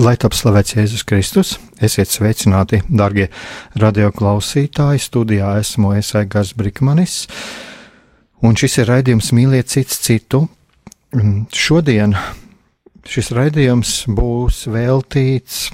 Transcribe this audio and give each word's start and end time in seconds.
Lai 0.00 0.14
top 0.16 0.32
slavēts 0.32 0.72
Jēzus 0.72 1.02
Kristus, 1.04 1.48
esiet 1.84 2.08
sveicināti, 2.08 2.78
darbie 2.88 3.26
radioklausītāji. 3.76 5.00
Studijā 5.04 5.50
esmu 5.60 5.90
Esaigars 5.98 6.54
Brikmanis, 6.56 7.26
un 8.40 8.56
šis 8.56 8.78
ir 8.80 8.88
raidījums 8.88 9.28
Mīliet 9.36 9.68
cits 9.68 9.98
citu. 10.00 10.46
Šodien 11.52 12.14
šis 13.04 13.28
raidījums 13.36 13.90
būs 14.08 14.62
veltīts 14.72 15.66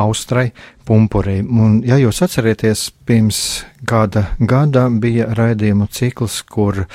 Austrai 0.00 0.46
Pumpurī. 0.88 1.42
Un, 1.44 1.82
ja 1.84 1.98
jūs 2.00 2.22
atcerieties, 2.24 2.86
pirms 3.04 3.42
gada, 3.84 4.30
gada 4.40 4.86
bija 4.88 5.28
raidījumu 5.36 5.90
cikls, 5.92 6.38
kur, 6.48 6.86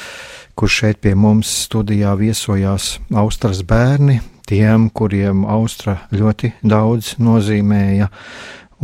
kur 0.58 0.74
šeit 0.80 1.04
pie 1.06 1.14
mums 1.14 1.54
studijā 1.68 2.16
viesojās 2.18 2.96
Austras 3.14 3.62
bērni, 3.70 4.18
tiem, 4.48 4.90
kuriem 4.90 5.46
Austra 5.48 5.98
ļoti 6.16 6.54
daudz 6.64 7.16
nozīmēja. 7.22 8.10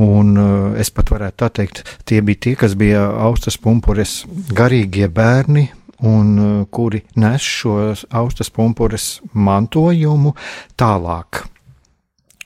Un 0.03 0.33
uh, 0.41 0.73
es 0.81 0.89
pat 0.89 1.11
varētu 1.13 1.37
tā 1.43 1.49
teikt, 1.61 1.83
tie 2.09 2.23
bija 2.25 2.41
tie, 2.47 2.55
kas 2.57 2.73
bija 2.77 3.05
Austras 3.27 3.59
pumpures 3.61 4.23
garīgie 4.57 5.05
bērni, 5.05 5.67
un 6.03 6.31
uh, 6.41 6.53
kuri 6.73 7.03
nes 7.21 7.45
šo 7.45 7.93
Austras 8.09 8.49
pumpures 8.49 9.19
mantojumu 9.33 10.33
tālāk. 10.79 11.43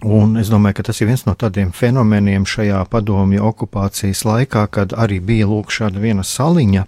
Un 0.05 0.35
es 0.37 0.51
domāju, 0.53 0.77
ka 0.77 0.89
tas 0.91 0.99
ir 1.01 1.09
viens 1.09 1.23
no 1.25 1.33
tādiem 1.33 1.71
fenomeniem 1.73 2.43
šajā 2.45 2.83
padomju 2.91 3.47
okupācijas 3.47 4.21
laikā, 4.27 4.67
kad 4.69 4.93
arī 4.93 5.17
bija 5.23 5.47
lūk 5.49 5.73
šāda 5.73 6.03
viena 6.03 6.25
saliņa, 6.27 6.83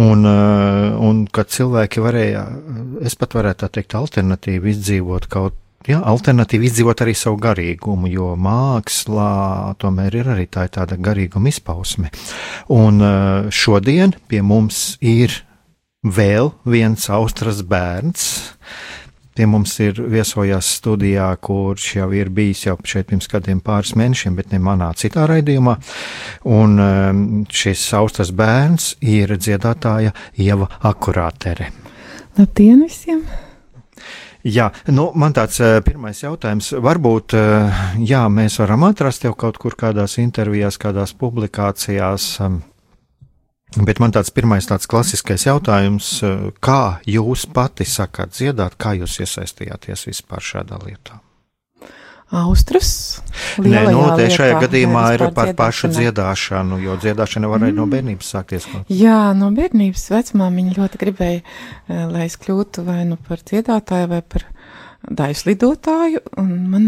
Un, 0.00 0.24
eh, 0.24 0.94
un 0.96 1.26
kad 1.28 1.50
cilvēki 1.52 2.00
varēja, 2.00 2.46
es 3.04 3.16
pat 3.20 3.34
varētu 3.36 3.68
teikt, 3.68 3.98
alternatīvi 3.98 4.72
izdzīvot 4.72 5.28
kaut 5.28 5.58
Jā, 5.82 5.98
alternatīvi 6.06 6.68
izdzīvot 6.68 7.00
arī 7.02 7.12
savu 7.18 7.40
garīgumu, 7.42 8.06
jo 8.06 8.28
mākslā 8.38 9.74
tomēr 9.82 10.14
ir 10.14 10.28
arī 10.30 10.44
tā 10.46 10.68
tāda 10.70 10.94
garīguma 10.94 11.50
izpausme. 11.50 12.12
Un 12.70 13.02
eh, 13.02 13.48
šodien 13.50 14.14
pie 14.30 14.44
mums 14.46 14.96
ir 15.02 15.34
vēl 16.06 16.52
viens 16.70 17.08
austras 17.10 17.64
bērns, 17.66 18.28
Pie 19.32 19.46
mums 19.48 19.72
ir 19.80 19.96
viesojās 20.12 20.74
studijā, 20.76 21.30
kurš 21.40 21.86
jau 21.96 22.08
ir 22.12 22.28
bijis 22.34 22.66
jau 22.66 22.74
šeit 22.84 23.08
pirms 23.08 23.30
kādiem 23.32 23.62
pāris 23.64 23.94
mēnešiem, 23.96 24.34
bet 24.36 24.50
ne 24.52 24.60
manā 24.60 24.90
citā 24.98 25.24
raidījumā. 25.30 25.78
Un 26.52 26.74
um, 26.76 27.22
šis 27.48 27.86
austras 27.96 28.32
bērns 28.36 28.96
ir 29.00 29.32
dziedātāja 29.38 30.12
Ieva 30.36 30.68
Akurātere. 30.84 31.70
Labdien 32.36 32.84
visiem! 32.84 33.24
Jā, 34.42 34.72
nu, 34.90 35.06
man 35.14 35.32
tāds 35.36 35.60
uh, 35.62 35.76
pirmais 35.86 36.18
jautājums. 36.18 36.72
Varbūt, 36.82 37.36
uh, 37.38 37.82
jā, 38.02 38.24
mēs 38.26 38.58
varam 38.58 38.88
atrast 38.88 39.22
jau 39.22 39.36
kaut 39.38 39.60
kur 39.62 39.78
kādās 39.78 40.18
intervijās, 40.18 40.80
kādās 40.82 41.14
publikācijās. 41.14 42.26
Um, 42.42 42.58
Bet 43.72 44.02
man 44.02 44.12
tāds 44.12 44.28
pirmais 44.34 44.66
tāds 44.68 44.88
klasiskais 44.90 45.46
jautājums, 45.46 46.08
eh, 46.26 46.50
kā 46.60 47.00
jūs 47.08 47.46
pati 47.48 47.86
sakāt 47.88 48.36
dziedāt, 48.36 48.76
kā 48.76 48.92
jūs 48.98 49.20
iesaistījāties 49.24 50.08
vispār 50.10 50.44
šādā 50.44 50.80
lietā? 50.84 51.20
Austras. 52.32 53.20
Nē, 53.60 53.90
nu, 53.92 54.04
te 54.16 54.24
šajā 54.32 54.60
gadījumā 54.62 55.02
ir 55.16 55.24
par 55.36 55.50
pašu 55.56 55.90
dziedāšanu, 55.92 56.78
jo 56.80 56.96
dziedāšana 57.00 57.48
var 57.48 57.60
arī 57.60 57.74
mm. 57.74 57.80
no 57.80 57.86
bērnības 57.92 58.30
sākties. 58.34 58.68
Jā, 58.88 59.34
no 59.36 59.50
bērnības 59.52 60.06
vecmāmiņa 60.14 60.76
ļoti 60.78 61.00
gribēja, 61.00 61.42
eh, 61.42 62.04
lai 62.08 62.24
es 62.28 62.38
kļūtu 62.40 62.84
vai 62.88 63.02
nu 63.08 63.20
par 63.28 63.44
dziedātāju 63.44 64.08
vai 64.14 64.22
par 64.24 64.48
daislidotāju, 65.10 66.22
un 66.38 66.50
man 66.70 66.86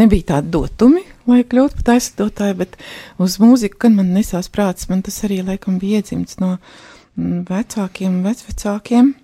nebija 0.00 0.34
tādi 0.34 0.52
dotumi, 0.54 1.04
lai 1.28 1.42
kļūtu 1.44 1.80
par 1.80 1.86
daislidotāju, 1.92 2.56
bet 2.62 2.76
uz 3.20 3.38
mūziku, 3.42 3.78
kad 3.84 3.96
man 3.96 4.14
nesās 4.16 4.48
prāts, 4.52 4.88
man 4.88 5.04
tas 5.04 5.20
arī 5.26 5.42
laikam 5.44 5.78
bija 5.82 6.00
iedzimts 6.00 6.40
no 6.40 6.56
mm, 6.56 7.44
vecākiem, 7.50 8.22
vecvecākiem, 8.24 9.14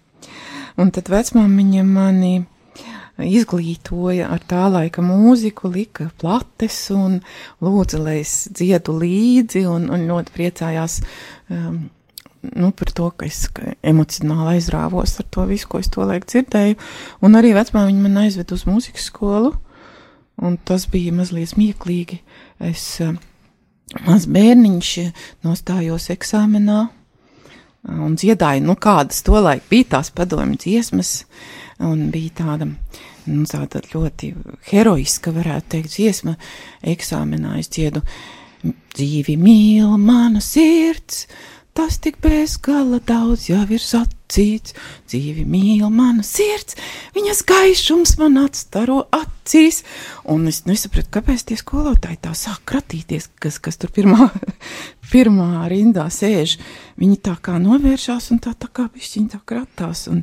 un 0.81 0.95
tad 0.97 1.13
vecmāmiņa 1.13 1.87
mani 1.89 2.35
izglītoja 3.21 4.29
ar 4.33 4.45
tā 4.49 4.67
laika 4.73 5.03
mūziku, 5.05 5.71
lika 5.73 6.11
plates 6.21 6.79
un 6.95 7.19
lūdza, 7.61 8.01
lai 8.01 8.21
es 8.23 8.35
dziedu 8.53 8.97
līdzi 9.01 9.67
un, 9.69 9.89
un 9.93 10.07
ļoti 10.09 10.37
priecājās 10.37 11.01
um, 11.51 11.83
nu, 12.43 12.71
par 12.77 12.93
to, 12.97 13.09
ka 13.17 13.27
es 13.29 13.45
ka 13.53 13.75
emocionāli 13.87 14.57
aizrāvos 14.57 15.19
ar 15.21 15.27
to 15.33 15.47
visu, 15.51 15.69
ko 15.71 15.81
es 15.83 15.91
to 15.93 16.07
laiku 16.09 16.29
dzirdēju. 16.33 16.79
Un 17.27 17.41
arī 17.41 17.53
vecmā 17.57 17.85
viņa 17.89 18.05
man 18.07 18.23
aizved 18.25 18.55
uz 18.57 18.65
mūzikas 18.69 19.11
skolu, 19.11 19.53
un 20.41 20.57
tas 20.65 20.87
bija 20.91 21.13
mazliet 21.17 21.53
smieklīgi. 21.53 22.21
Es 22.71 22.85
uh, 23.05 23.13
maz 24.07 24.27
bērniņš 24.31 24.95
nostājos 25.45 26.11
eksāmenā 26.15 26.87
un 27.89 28.17
dziedāju, 28.19 28.65
nu, 28.67 28.77
kādas 28.77 29.23
to 29.25 29.41
laiku 29.41 29.71
bija 29.71 29.97
tās 29.97 30.11
padomju 30.13 30.59
dziesmas, 30.61 31.13
un 31.81 32.11
bija 32.13 32.35
tāda, 32.43 32.69
nu, 33.31 33.45
tāda 33.49 33.81
ļoti 33.93 34.35
heroiska, 34.71 35.33
varētu 35.37 35.75
teikt, 35.77 35.95
dziesma 35.97 36.37
eksāmenā. 36.93 37.57
Es 37.61 37.73
dziedu 37.73 38.05
dzīvi 38.95 39.39
mīl 39.41 39.97
mana 40.01 40.43
sirds, 40.45 41.25
Tas 41.81 41.97
tik 41.97 42.19
bez 42.21 42.59
gala 42.61 42.99
daudz 43.09 43.47
jau 43.49 43.63
ir 43.73 43.81
sacīts, 43.81 44.75
dzīvi 45.09 45.47
mīl 45.49 45.87
mana 45.89 46.21
sirds, 46.21 46.77
viņas 47.15 47.41
gaišums 47.49 48.13
man 48.21 48.37
atstaro 48.43 48.99
acīs, 49.17 49.79
un 50.29 50.45
es 50.51 50.67
nesapratu, 50.69 51.09
kāpēc 51.17 51.47
tie 51.49 51.57
skolotāji 51.57 52.21
tā 52.27 52.35
sāk 52.37 52.67
kratīties, 52.69 53.31
kas, 53.41 53.57
kas 53.65 53.81
tur 53.81 53.95
pirmā, 53.97 54.29
pirmā 55.15 55.65
rindā 55.73 56.05
sēž, 56.13 56.59
viņi 57.01 57.17
tā 57.31 57.39
kā 57.41 57.57
novēršās 57.65 58.29
un 58.37 58.45
tā 58.45 58.53
tā 58.61 58.69
kā 58.69 58.85
bišķiņ 58.93 59.33
tā 59.33 59.41
kratās, 59.49 60.05
un, 60.13 60.21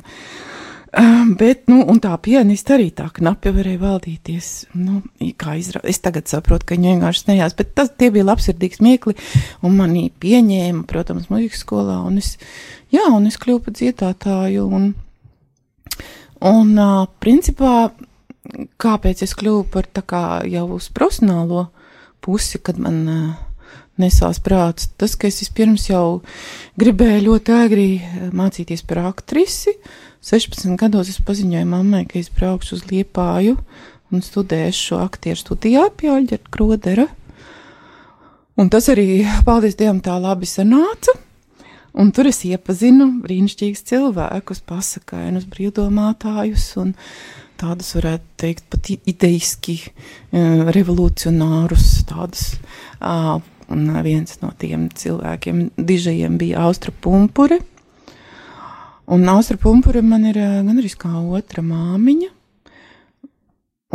Um, 0.96 1.34
bet, 1.36 1.66
nu, 1.68 1.82
un 1.84 1.98
tā 2.00 2.14
pianista 2.24 2.72
arī 2.78 2.86
tā 2.96 3.10
knapi 3.12 3.50
varēja 3.52 3.80
valdīties. 3.82 4.46
Nu, 4.80 5.02
izrādās, 5.20 5.84
es 5.84 6.00
tagad 6.00 6.30
saprotu, 6.30 6.64
ka 6.64 6.78
viņa 6.78 6.94
vienkārši 6.94 7.24
smējās, 7.26 7.56
bet 7.58 7.74
tas 7.76 7.90
bija 7.98 8.24
labsirdīgs 8.24 8.80
miekli, 8.80 9.12
un 9.60 9.76
mani 9.76 10.06
pieņēma, 10.08 10.86
protams, 10.88 11.28
muzikas 11.28 11.60
skolā, 11.66 11.98
un 12.08 12.16
es, 12.22 12.38
jā, 12.94 13.04
un 13.12 13.28
es 13.28 13.36
kļuvu 13.36 13.66
par 13.66 13.76
dziedātāju, 13.76 14.64
un, 14.78 14.88
un, 16.48 16.72
uh, 16.72 17.04
principā, 17.20 17.90
kāpēc 18.80 19.26
es 19.28 19.36
kļuvu 19.36 19.66
par 19.74 19.90
tā 19.92 20.06
kā 20.08 20.22
jau 20.48 20.64
uz 20.78 20.88
profesionālo 20.88 21.66
pusi, 22.24 22.62
kad 22.64 22.80
man 22.80 23.02
uh, 23.12 23.28
nesās 23.98 24.40
prāts, 24.42 24.90
tas, 24.98 25.14
ka 25.18 25.30
es 25.30 25.42
vispirms 25.42 25.88
jau 25.90 26.20
gribēju 26.80 27.24
ļoti 27.28 27.56
āgri 27.58 27.88
mācīties 28.36 28.84
par 28.88 29.04
aktrisi, 29.10 29.74
uh, 29.74 29.96
16 30.24 30.74
gados 30.76 31.08
es 31.08 31.20
paziņoju 31.22 31.66
mammai, 31.68 32.02
ka 32.08 32.18
es 32.18 32.30
braukšu 32.34 32.78
uz 32.78 32.84
Liepāju 32.90 33.54
un 34.10 34.24
studēšu 34.24 34.90
šo 34.90 34.98
aktieru 35.04 35.38
studijā 35.38 35.86
pie 35.94 36.10
Aļģerta 36.10 36.52
Krodera. 36.54 37.06
Un 38.58 38.70
tas 38.72 38.88
arī, 38.90 39.22
paldies 39.46 39.78
Dievam, 39.78 40.02
tā 40.02 40.16
labi 40.18 40.48
sanāca. 40.48 41.14
Un 41.98 42.10
tur 42.14 42.28
es 42.30 42.42
iepazinu 42.46 43.06
brīnišķīgus 43.22 43.84
cilvēkus, 43.88 44.62
pasakainus, 44.66 45.46
brīvdomātājus 45.50 46.66
un 46.82 46.92
tādus, 47.58 47.94
varētu 47.96 48.34
teikt, 48.38 48.66
pat 48.70 48.90
ideiski 48.98 49.78
uh, 49.86 50.68
revolucionārus, 50.74 51.86
tādus. 52.10 52.50
Uh, 52.98 53.38
un 53.72 53.90
viens 54.04 54.40
no 54.42 54.52
tiem 54.58 54.88
cilvēkiem, 54.94 55.68
dižajiem, 55.76 56.38
bija 56.40 56.64
Austra 56.66 56.92
Pumpure. 56.92 57.60
Un 59.08 59.28
Austra 59.28 59.58
Pumpure 59.60 60.02
man 60.02 60.26
ir 60.28 60.40
gan 60.40 60.76
arī 60.76 60.90
kā 60.96 61.14
otra 61.16 61.64
māmiņa. 61.64 62.32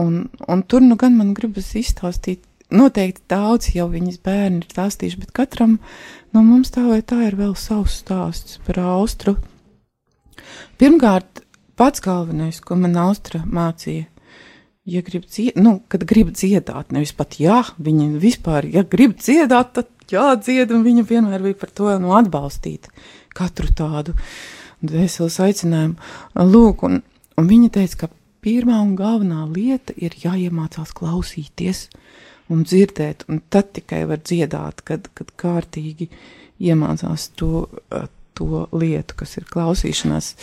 Un, 0.02 0.24
un 0.50 0.64
tur 0.66 0.82
nu 0.82 0.98
gan 0.98 1.14
man 1.18 1.36
gribas 1.38 1.76
izstāstīt 1.78 2.42
noteikti 2.74 3.28
daudz 3.30 3.70
jau 3.76 3.88
viņas 3.92 4.20
bērni 4.26 4.64
ir 4.64 4.70
stāstījuši, 4.72 5.20
bet 5.22 5.34
katram 5.38 5.78
no 6.34 6.42
mums 6.46 6.74
tā 6.74 6.86
vai 6.88 7.02
tā 7.06 7.20
ir 7.28 7.38
vēl 7.38 7.54
savs 7.60 8.00
stāsts 8.02 8.58
par 8.66 8.82
austru. 8.82 9.36
Pirmkārt, 10.82 11.44
pats 11.78 12.02
galvenais, 12.04 12.60
ko 12.62 12.78
man 12.80 12.98
austra 12.98 13.44
mācīja, 13.46 14.08
ja 14.86 15.04
grib 15.06 15.28
dziedāt, 15.30 15.62
nu, 15.64 15.78
kad 15.92 16.04
grib 16.08 16.34
dziedāt, 16.36 16.92
nevis 16.96 17.14
pat 17.16 17.38
jā, 17.40 17.62
viņa 17.84 18.10
vispār, 18.22 18.68
ja 18.72 18.84
grib 18.84 19.16
dziedāt, 19.20 19.74
tad 19.78 20.12
jādzied, 20.12 20.74
un 20.76 20.84
viņa 20.86 21.06
vienmēr 21.10 21.46
bija 21.46 21.60
par 21.62 21.72
to 21.76 21.94
nu, 22.04 22.12
atbalstīt 22.18 22.90
katru 23.34 23.72
tādu 23.74 24.16
dvēseles 24.84 25.40
aicinājumu. 25.48 25.96
Lūk, 26.52 26.84
un, 26.88 27.00
un 27.40 27.50
viņa 27.50 27.72
teica, 27.78 28.04
ka 28.04 28.12
pirmā 28.44 28.82
un 28.84 28.98
galvenā 29.00 29.46
lieta 29.48 29.96
ir 29.96 30.16
jāiemācās 30.20 30.92
klausīties 30.98 31.88
un 32.52 32.66
dzirdēt, 32.68 33.24
un 33.32 33.40
tad 33.50 33.72
tikai 33.78 34.04
var 34.10 34.20
dziedāt, 34.20 34.84
kad, 34.86 35.08
kad 35.16 35.32
kārtīgi 35.40 36.10
iemācās 36.64 37.30
to, 37.40 37.70
eh, 37.96 38.10
to 38.38 38.68
lietu, 38.76 39.18
kas 39.20 39.38
ir 39.40 39.48
klausīšanās. 39.50 40.34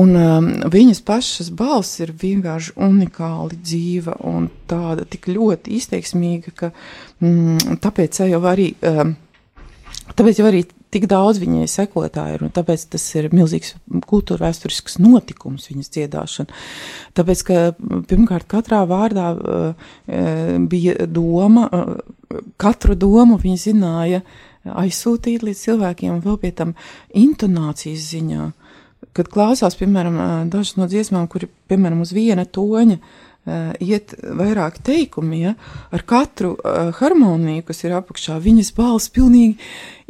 Un 0.00 0.14
um, 0.16 0.46
viņas 0.72 1.02
pašas 1.04 1.50
balss 1.52 2.00
ir 2.00 2.14
vienkārši 2.16 2.72
unikāli 2.80 3.58
dzīva 3.60 4.16
un 4.24 4.46
tāda 4.70 5.04
tik 5.04 5.28
ļoti 5.28 5.74
izteiksmīga, 5.76 6.54
ka 6.56 6.70
mm, 7.20 7.76
tāpēc 7.84 8.22
jau 8.30 8.40
arī, 8.48 8.70
um, 8.88 9.12
tāpēc 10.16 10.40
jau 10.40 10.46
arī 10.48 10.62
tik 10.92 11.04
daudz 11.08 11.40
viņai 11.40 11.66
sekotāju 11.68 12.38
ir, 12.38 12.44
un 12.46 12.52
tāpēc 12.56 12.86
tas 12.94 13.04
ir 13.16 13.28
milzīgs 13.32 13.74
kultūra 14.08 14.46
vēsturisks 14.46 14.98
notikums 15.00 15.68
viņas 15.70 15.92
dziedāšana. 15.92 16.62
Tāpēc, 17.16 17.44
ka 17.48 17.60
pirmkārt 18.08 18.48
katrā 18.48 18.82
vārdā 18.88 19.28
uh, 19.36 19.92
bija 20.72 21.04
doma, 21.04 21.68
uh, 21.68 22.40
katru 22.60 22.96
domu 22.96 23.36
viņa 23.40 23.62
zināja 23.66 24.22
aizsūtīt 24.68 25.44
līdz 25.46 25.64
cilvēkiem, 25.66 26.20
vēl 26.24 26.38
pie 26.42 26.52
tam 26.56 26.76
intonācijas 27.18 28.08
ziņā. 28.12 28.48
Kad 29.12 29.28
klausās, 29.32 29.76
piemēram, 29.76 30.16
dažas 30.52 30.78
no 30.78 30.86
dziesmām, 30.88 31.26
kuri, 31.28 31.50
piemēram, 31.68 32.00
uz 32.04 32.14
viena 32.16 32.46
toņa, 32.46 33.00
iet 33.82 34.14
vairāk 34.22 34.78
teikumi, 34.86 35.40
ja, 35.42 35.54
ar 35.90 36.04
katru 36.06 36.54
harmoniju, 36.98 37.64
kas 37.66 37.82
ir 37.82 37.96
apakšā, 37.98 38.38
viņas 38.42 38.70
balss 38.76 39.10
pilnīgi 39.12 39.58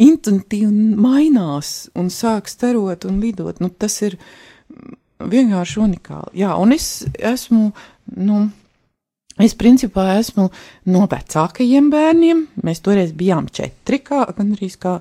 intuitīvi 0.04 0.92
mainās 1.00 1.88
un 1.96 2.12
sāk 2.12 2.50
starot 2.52 3.08
un 3.08 3.22
lidot. 3.24 3.62
Nu, 3.64 3.72
tas 3.72 3.96
ir 4.04 4.18
vienkārši 5.22 5.80
unikāli. 5.80 6.42
Jā, 6.42 6.52
un 6.60 6.76
es 6.76 7.06
esmu, 7.16 7.70
nu, 8.20 8.44
es 9.40 9.54
principā 9.58 10.18
esmu 10.18 10.48
no 10.92 11.06
vecākajiem 11.10 11.88
bērniem. 11.92 12.42
Mēs 12.66 12.82
toreiz 12.84 13.14
bijām 13.16 13.48
četri, 13.52 14.02
kā, 14.04 14.26
gan 14.36 14.52
arī 14.56 14.68
kā 14.80 14.98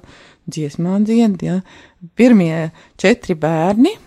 dziesmā 0.52 1.02
dzied, 1.06 1.42
ja. 1.44 1.60
Pirmie 2.16 2.72
četri 3.02 3.36
bērni 3.36 3.98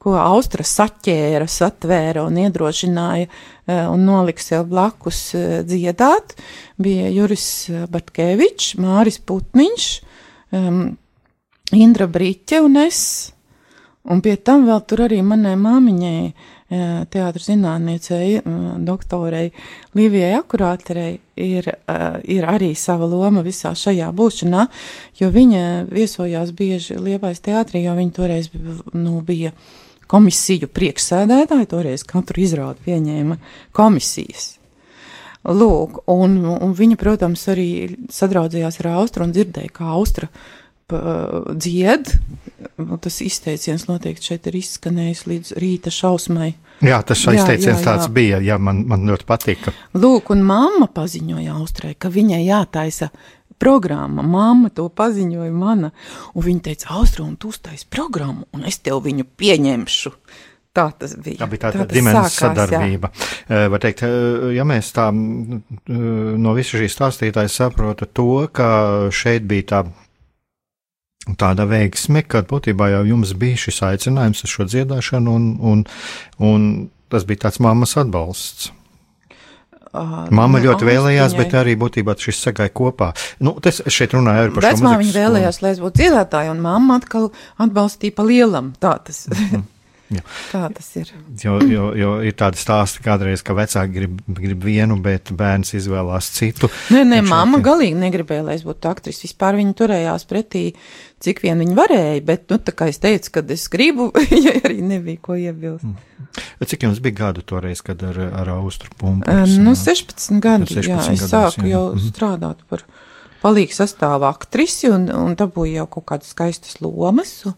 ko 0.00 0.14
Austra 0.16 0.64
saķēra, 0.64 1.44
satvēra 1.44 2.24
un 2.24 2.38
iedrošināja 2.40 3.26
eh, 3.26 3.82
un 3.84 4.06
nolika 4.08 4.42
sev 4.42 4.64
blakus 4.70 5.18
eh, 5.36 5.58
dziedāt, 5.68 6.38
bija 6.80 7.10
Juris 7.12 7.44
Batkevičs, 7.92 8.78
Māris 8.80 9.20
Putniņš, 9.20 9.90
Indra 11.76 12.08
Briķe 12.10 12.58
un 12.64 12.80
es. 12.80 13.02
Un 14.10 14.18
pie 14.24 14.32
tam 14.42 14.64
vēl 14.66 14.80
tur 14.88 15.04
arī 15.04 15.20
manai 15.22 15.52
māmiņai, 15.60 16.32
teātris 16.70 17.48
zinātniecei, 17.50 18.40
doktorei 18.86 19.50
Līvijai 19.98 20.36
Akurāterei, 20.38 21.18
ir, 21.40 21.66
ir 22.30 22.46
arī 22.46 22.70
sava 22.78 23.08
loma 23.10 23.42
visā 23.46 23.72
šajā 23.74 24.10
būšanā, 24.14 24.66
jo 25.18 25.30
viņa 25.34 25.64
viesojās 25.90 26.54
bieži 26.54 27.00
Liepais 27.00 27.42
teātrī, 27.42 27.82
jo 27.86 27.96
viņa 27.98 28.16
toreiz 28.16 28.50
nu, 28.94 29.18
bija 29.26 29.52
komisiju 30.10 30.70
priekšsēdētāji, 30.74 31.70
toreiz 31.70 32.06
katru 32.06 32.42
izrādu 32.44 32.86
pieņēma 32.86 33.38
komisijas. 33.74 34.56
Lūk, 35.40 36.02
un, 36.12 36.36
un 36.44 36.72
viņa, 36.76 36.98
protams, 37.00 37.46
arī 37.48 37.70
sadraudzījās 38.12 38.82
ar 38.82 38.90
Austru 38.98 39.24
un 39.24 39.30
dzirdēja, 39.32 39.72
kā 39.72 39.88
Austra 39.94 40.28
dzied. 41.54 42.14
Nu, 42.80 42.96
tas 43.00 43.20
izteiciens 43.24 43.86
noteikti 43.88 44.32
šeit 44.32 44.48
ir 44.48 44.58
izskanējis 44.60 45.26
līdz 45.28 45.52
rīta 45.60 45.92
šausmai. 45.92 46.52
Jā, 46.84 47.00
tas 47.04 47.20
jā, 47.26 47.34
izteiciens 47.36 47.80
jā, 47.80 47.82
jā. 47.82 47.86
tāds 47.86 48.08
bija, 48.12 48.40
jā, 48.44 48.56
man, 48.60 48.82
man 48.88 49.04
ļoti 49.08 49.26
patika. 49.28 49.74
Lūk, 50.00 50.32
un 50.32 50.44
mamma 50.48 50.88
paziņoja 50.92 51.58
Austrai, 51.60 51.92
ka 52.00 52.08
viņai 52.12 52.40
jātaisa 52.46 53.10
programma. 53.60 54.24
Māma 54.24 54.72
to 54.74 54.88
paziņoja 54.88 55.52
mana, 55.52 55.92
un 56.34 56.46
viņa 56.46 56.66
teica, 56.70 56.94
Austra, 56.96 57.26
un 57.26 57.36
tu 57.40 57.52
uztais 57.52 57.84
programmu, 57.84 58.48
un 58.56 58.64
es 58.68 58.80
tev 58.80 59.02
viņu 59.04 59.28
pieņemšu. 59.40 60.14
Tā 60.70 60.84
tas 60.94 61.16
bija. 61.18 61.40
Tā 61.40 61.48
bija 61.50 61.64
tāda 61.64 61.82
tā 61.82 61.96
ģimenes 61.98 62.36
sadarbība. 62.38 63.10
Jā. 63.50 63.64
Var 63.72 63.82
teikt, 63.82 64.04
ja 64.54 64.66
mēs 64.68 64.92
tā 64.94 65.08
no 65.10 66.52
visu 66.54 66.78
šī 66.78 66.86
stāstītāja 66.92 67.50
saprotu 67.50 68.06
to, 68.06 68.44
ka 68.54 68.68
šeit 69.10 69.48
bija 69.50 69.66
tā 69.72 69.80
tāda 71.40 71.66
veiksme, 71.68 72.24
ka 72.26 72.42
būtībā 72.48 72.90
jau 72.94 73.04
jums 73.12 73.34
bija 73.38 73.60
šis 73.66 73.82
aicinājums 73.90 74.44
uz 74.46 74.52
šo 74.52 74.66
dziedāšanu, 74.70 75.36
un, 75.36 75.48
un, 75.60 75.86
un 76.40 76.68
tas 77.12 77.26
bija 77.28 77.46
tāds 77.46 77.60
mammas 77.62 77.96
atbalsts. 78.00 78.70
Uh, 79.90 80.28
Mama 80.30 80.60
ļoti 80.62 80.86
vēlējās, 80.86 81.32
viņai... 81.34 81.42
bet 81.42 81.54
arī 81.58 81.72
būtībā 81.78 82.14
šis 82.14 82.44
sagāja 82.44 82.70
kopā. 82.70 83.08
Nu, 83.42 83.56
tas 83.58 83.80
šeit 83.90 84.14
runāja 84.14 84.46
arī 84.46 84.54
par 84.54 84.68
šo 84.68 84.76
mūziku. 84.76 85.00
Viņa 85.02 85.16
vēlējās, 85.16 85.58
lai 85.64 85.72
es 85.74 85.80
būtu 85.82 85.98
dziedātāja, 85.98 86.52
un 86.54 86.62
mamma 86.62 87.00
atkal 87.00 87.32
atbalstīja 87.58 88.14
pa 88.14 88.26
lielam. 88.28 88.70
Tā 88.78 88.94
tas. 89.08 89.24
Mm 89.26 89.48
-hmm. 89.50 89.68
Jā. 90.10 90.22
Tā 90.50 90.60
tas 90.74 90.86
ir. 90.98 91.10
Jo, 91.38 91.60
jo, 91.62 91.84
jo 91.94 92.14
ir 92.26 92.34
tādi 92.38 92.58
stāsti 92.58 93.02
kādreiz, 93.04 93.44
ka 93.46 93.54
vecāki 93.54 93.92
grib, 93.94 94.16
grib 94.26 94.64
vienu, 94.66 94.96
bet 95.02 95.30
bērns 95.38 95.70
izvēlās 95.78 96.32
citu. 96.34 96.70
Nē, 96.90 97.04
nē, 97.06 97.20
mamma 97.28 97.60
galīgi 97.62 97.94
negribēja, 97.98 98.42
lai 98.48 98.56
es 98.58 98.64
būtu 98.66 98.90
aktris. 98.90 99.20
Vispār 99.22 99.58
viņa 99.60 99.76
turējās 99.78 100.26
pretī, 100.30 100.64
cik 101.22 101.44
vien 101.44 101.62
viņa 101.62 101.76
varēja, 101.78 102.24
bet, 102.26 102.48
nu, 102.50 102.58
tā 102.58 102.74
kā 102.74 102.88
es 102.90 102.98
teicu, 103.02 103.36
kad 103.38 103.52
es 103.54 103.68
gribu, 103.70 104.08
ja 104.46 104.56
arī 104.64 104.80
nebija 104.82 105.22
ko 105.22 105.36
iebilst. 105.38 105.86
Mm. 105.86 106.48
Cik 106.72 106.88
jums 106.88 106.98
bija 107.04 107.20
gadu 107.20 107.44
toreiz, 107.46 107.84
kad 107.86 108.02
ar, 108.06 108.18
ar 108.42 108.50
austru 108.56 108.90
pumpu? 108.98 109.30
Nu, 109.62 109.76
16 109.78 110.42
gadi, 110.42 110.66
16 110.72 110.90
jā, 110.90 110.98
es 111.14 111.22
gadus, 111.22 111.30
sāku 111.30 111.68
jā. 111.68 111.76
jau 111.76 111.84
mm 111.92 111.98
-hmm. 112.00 112.10
strādāt 112.10 112.66
par 112.68 112.82
palīgu 113.42 113.72
sastāvu 113.72 114.26
aktrisi 114.28 114.90
un, 114.90 115.06
un 115.14 115.38
dabūju 115.38 115.78
jau 115.78 115.86
kaut 115.86 116.06
kādas 116.12 116.34
skaistas 116.34 116.80
lomas. 116.80 117.44
Un, 117.46 117.54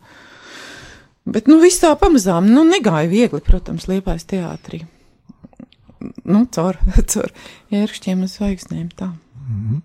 Bet, 1.25 1.47
nu, 1.47 1.61
viss 1.63 1.83
tā 1.83 1.93
pamazām, 1.99 2.49
nu, 2.51 2.65
negāja 2.67 3.07
viegli, 3.11 3.41
protams, 3.45 3.87
liepais 3.91 4.27
teātrī. 4.27 4.83
Nu, 6.27 6.45
caur, 6.51 6.81
caur 7.13 7.31
ērkšķiem 7.71 8.25
un 8.25 8.31
zvaigznēm 8.31 8.89
tā. 8.99 9.13
Mm 9.47 9.63
-hmm. 9.69 9.81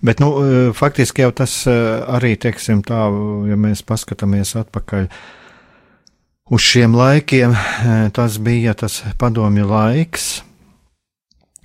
Bet, 0.00 0.20
nu, 0.20 0.30
e, 0.44 0.72
faktiski 0.72 1.22
jau 1.22 1.30
tas 1.32 1.66
e, 1.66 1.74
arī, 2.08 2.36
teiksim 2.36 2.82
tā, 2.82 3.02
ja 3.48 3.56
mēs 3.56 3.84
paskatāmies 3.86 4.56
atpakaļ 4.56 5.06
uz 6.50 6.60
šiem 6.60 6.94
laikiem, 6.96 7.52
e, 7.52 8.10
tas 8.10 8.38
bija 8.38 8.74
tas 8.74 9.02
padomju 9.18 9.68
laiks, 9.68 10.42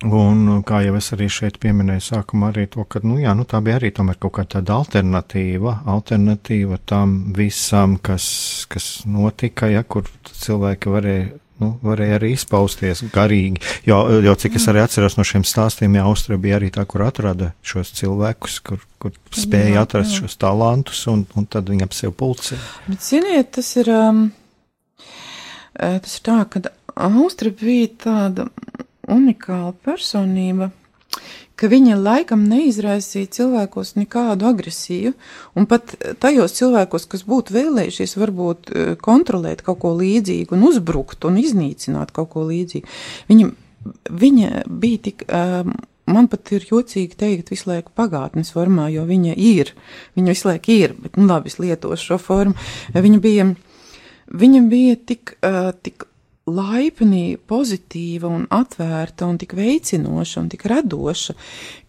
Un, 0.04 0.60
kā 0.68 0.82
jau 0.84 0.98
es 0.98 1.06
arī 1.14 1.24
šeit 1.32 1.54
pieminēju, 1.62 2.02
sākumā 2.04 2.50
arī 2.52 2.66
to, 2.68 2.82
ka 2.84 3.00
nu, 3.00 3.14
jā, 3.16 3.32
nu, 3.32 3.46
tā 3.48 3.62
bija 3.64 3.78
arī 3.78 3.88
kaut 3.96 4.34
kāda 4.36 4.58
tāda 4.58 4.74
alternatīva, 4.76 5.78
alternatīva 5.88 6.76
tam 6.84 7.32
visam, 7.32 7.96
kas, 7.96 8.66
kas 8.68 9.06
notika, 9.08 9.70
ja, 9.72 9.82
kur 9.82 10.04
cilvēki 10.28 10.92
varēja. 10.92 11.26
Nu, 11.56 11.70
varēja 11.80 12.18
arī 12.18 12.34
izpausties 12.34 13.00
garīgi, 13.14 13.62
jo, 13.88 13.96
jo 14.20 14.34
cik 14.36 14.58
es 14.58 14.66
arī 14.68 14.82
atceros 14.82 15.14
no 15.16 15.24
šiem 15.24 15.40
stāstiem, 15.48 15.94
ja 15.96 16.02
Austrija 16.04 16.36
bija 16.36 16.58
arī 16.58 16.68
tā, 16.68 16.82
kur 16.84 17.00
atrada 17.06 17.54
šos 17.64 17.94
cilvēkus, 17.96 18.58
kur, 18.60 18.82
kur 19.00 19.14
spēja 19.32 19.78
jā, 19.78 19.84
atrast 19.86 20.12
jā. 20.12 20.18
šos 20.18 20.36
talantus, 20.36 21.00
un, 21.08 21.22
un 21.32 21.48
tad 21.48 21.72
viņi 21.72 21.86
ap 21.88 21.96
sevi 21.96 22.12
pulcē. 22.12 22.60
Bet, 22.90 23.00
ziniet, 23.00 23.54
tas 23.56 23.72
ir, 23.80 23.88
um, 23.88 24.20
tas 25.80 26.18
ir 26.18 26.26
tā, 26.28 26.42
ka 26.52 26.66
Austrija 27.08 27.56
bija 27.64 27.88
tāda 28.04 28.50
unikāla 29.12 29.72
personība, 29.84 30.70
ka 31.56 31.70
viņa 31.72 31.96
laikam 31.96 32.44
neizraisīja 32.50 33.30
cilvēkos 33.38 33.94
nekādu 33.96 34.48
agresiju, 34.50 35.14
un 35.56 35.68
pat 35.70 35.94
tajos 36.20 36.56
cilvēkos, 36.58 37.08
kas 37.12 37.24
būtu 37.28 37.56
vēlējušies 37.56 38.16
varbūt 38.20 38.72
eh, 38.72 38.94
kontrolēt 39.00 39.64
kaut 39.66 39.80
ko 39.84 39.94
līdzīgu 39.96 40.56
un 40.56 40.66
uzbrukt 40.68 41.24
un 41.28 41.40
iznīcināt 41.40 42.12
kaut 42.16 42.34
ko 42.34 42.46
līdzīgu, 42.50 42.96
viņa, 43.32 43.52
viņa 44.24 44.64
bija 44.66 45.04
tik. 45.10 45.28
Um, 45.30 45.76
man 46.06 46.28
pat 46.30 46.52
ir 46.54 46.62
jocīgi 46.68 47.18
teikt 47.18 47.48
visu 47.50 47.66
laiku 47.66 47.90
pagātnes 47.98 48.52
formā, 48.54 48.86
jo 48.94 49.02
viņa 49.08 49.32
ir, 49.42 49.72
viņa 50.14 50.34
visu 50.34 50.46
laiku 50.46 50.70
ir, 50.70 50.94
bet, 51.02 51.16
nu 51.18 51.26
labi, 51.26 51.50
es 51.50 51.58
lietošu 51.58 52.12
šo 52.12 52.18
formu. 52.22 52.54
Viņa 52.94 53.18
bija, 53.24 53.48
viņa 54.30 54.60
bija 54.70 55.00
tik, 55.08 55.34
uh, 55.40 55.72
tik 55.82 56.06
laipni, 56.46 57.36
pozitīva 57.50 58.28
un 58.30 58.44
atvērta 58.54 59.26
un 59.26 59.34
tik 59.40 59.56
veicinoša 59.58 60.42
un 60.44 60.50
tik 60.52 60.62
radoša, 60.70 61.34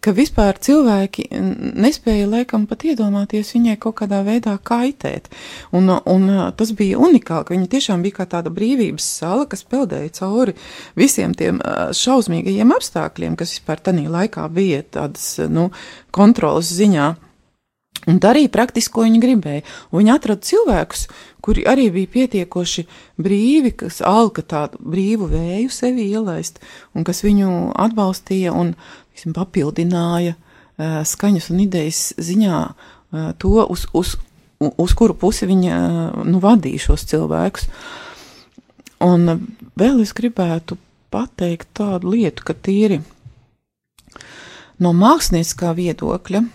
ka 0.02 0.14
vispār 0.18 0.58
cilvēki 0.64 1.28
nespēja 1.78 2.26
laikam 2.32 2.66
pat 2.70 2.88
iedomāties 2.90 3.54
viņai 3.54 3.76
kaut 3.84 4.00
kādā 4.02 4.24
veidā 4.26 4.56
kaitēt. 4.58 5.30
Un, 5.78 5.92
un 5.94 6.26
tas 6.58 6.74
bija 6.78 6.98
unikāli, 6.98 7.46
ka 7.46 7.54
viņa 7.54 7.70
tiešām 7.76 8.06
bija 8.06 8.18
kā 8.18 8.28
tāda 8.34 8.54
brīvības 8.54 9.12
sala, 9.20 9.46
kas 9.50 9.62
peldēja 9.68 10.16
cauri 10.24 10.58
visiem 10.98 11.38
tiem 11.38 11.62
šausmīgajiem 11.94 12.74
apstākļiem, 12.80 13.38
kas 13.38 13.54
vispār 13.60 13.86
tanī 13.86 14.08
laikā 14.10 14.50
bija 14.54 14.82
tādas, 14.98 15.36
nu, 15.54 15.70
kontrolas 16.10 16.74
ziņā. 16.74 17.14
Un 18.08 18.22
darīja 18.24 18.52
praktiski, 18.54 18.94
ko 18.96 19.04
viņa 19.04 19.20
gribēja. 19.20 19.64
Un 19.92 20.00
viņa 20.00 20.14
atrada 20.16 20.48
cilvēkus, 20.48 21.08
kuri 21.44 21.66
arī 21.68 21.90
bija 21.92 22.12
pietiekoši 22.14 22.86
brīvi, 23.20 23.74
kas 23.84 24.00
alka 24.06 24.46
tādu 24.48 24.80
brīvu 24.80 25.28
vēju 25.34 25.72
sevi 25.74 26.08
ielaist, 26.14 26.62
un 26.96 27.04
kas 27.08 27.20
viņu 27.26 27.74
atbalstīja 27.76 28.56
un 28.56 28.74
visam, 29.12 29.36
papildināja 29.36 30.38
uh, 30.38 31.02
skaņas 31.04 31.52
un 31.52 31.62
idejas 31.66 32.02
ziņā 32.16 32.64
uh, 32.64 33.30
to, 33.44 33.60
uz, 33.68 33.84
uz, 33.92 34.16
uz 34.64 34.96
kuru 34.96 35.18
pusi 35.20 35.50
viņa 35.50 35.84
uh, 35.84 36.24
nu, 36.24 36.40
vadīja 36.44 36.88
šos 36.88 37.04
cilvēkus. 37.12 37.68
Un 39.04 39.28
vēl 39.78 40.00
es 40.02 40.16
gribētu 40.16 40.80
pateikt 41.14 41.70
tādu 41.78 42.16
lietu, 42.16 42.48
ka 42.48 42.56
tīri 42.56 43.02
no 44.80 44.94
mākslinieckā 44.96 45.76
viedokļa 45.76 46.48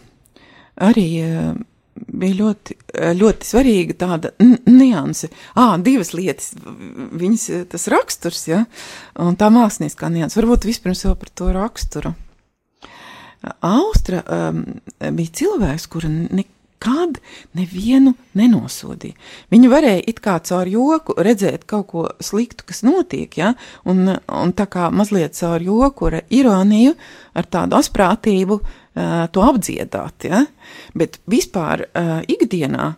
arī 0.81 1.09
uh, 1.26 1.52
bija 1.95 2.37
ļoti, 2.38 2.76
ļoti 3.19 3.49
svarīga 3.49 3.97
tāda 4.05 4.33
nianse. 4.81 5.31
Ah, 5.59 5.76
divas 5.83 6.12
lietas, 6.17 6.52
viņas 6.57 7.49
tas 7.73 7.88
raksturs, 7.93 8.47
ja, 8.50 8.64
un 9.21 9.38
tā 9.41 9.50
mākslinieckā 9.52 10.11
nianse. 10.12 10.41
Varbūt 10.41 10.69
vispirms 10.69 11.05
vēl 11.07 11.19
par 11.21 11.33
to 11.38 11.52
raksturu. 11.55 12.14
Austra 13.67 14.23
um, 14.23 14.64
bija 15.17 15.38
cilvēks, 15.41 15.88
kura 15.91 16.07
nekad 16.07 17.19
nevienu 17.59 18.12
nenosodīja. 18.38 19.17
Viņa 19.50 19.71
varēja 19.71 20.05
it 20.12 20.21
kā 20.23 20.37
caur 20.47 20.71
joku 20.71 21.17
redzēt 21.19 21.67
kaut 21.71 21.88
ko 21.91 22.05
sliktu, 22.23 22.69
kas 22.69 22.85
notiek, 22.87 23.35
ja, 23.38 23.52
un, 23.83 24.14
un 24.14 24.55
tā 24.55 24.69
kā 24.71 24.93
mazliet 24.95 25.35
caur 25.38 25.62
joku, 25.62 26.12
ar 26.12 26.21
ironiju, 26.31 26.95
ar 27.35 27.50
tādu 27.50 27.81
asprātību, 27.83 28.61
uh, 28.62 28.82
uh, 28.96 29.26
to 29.32 29.44
apdziedāt, 29.44 30.26
ja? 30.28 30.44
bet 30.99 31.18
vispār 31.30 31.87
uh, 31.88 32.18
ikdienā 32.30 32.92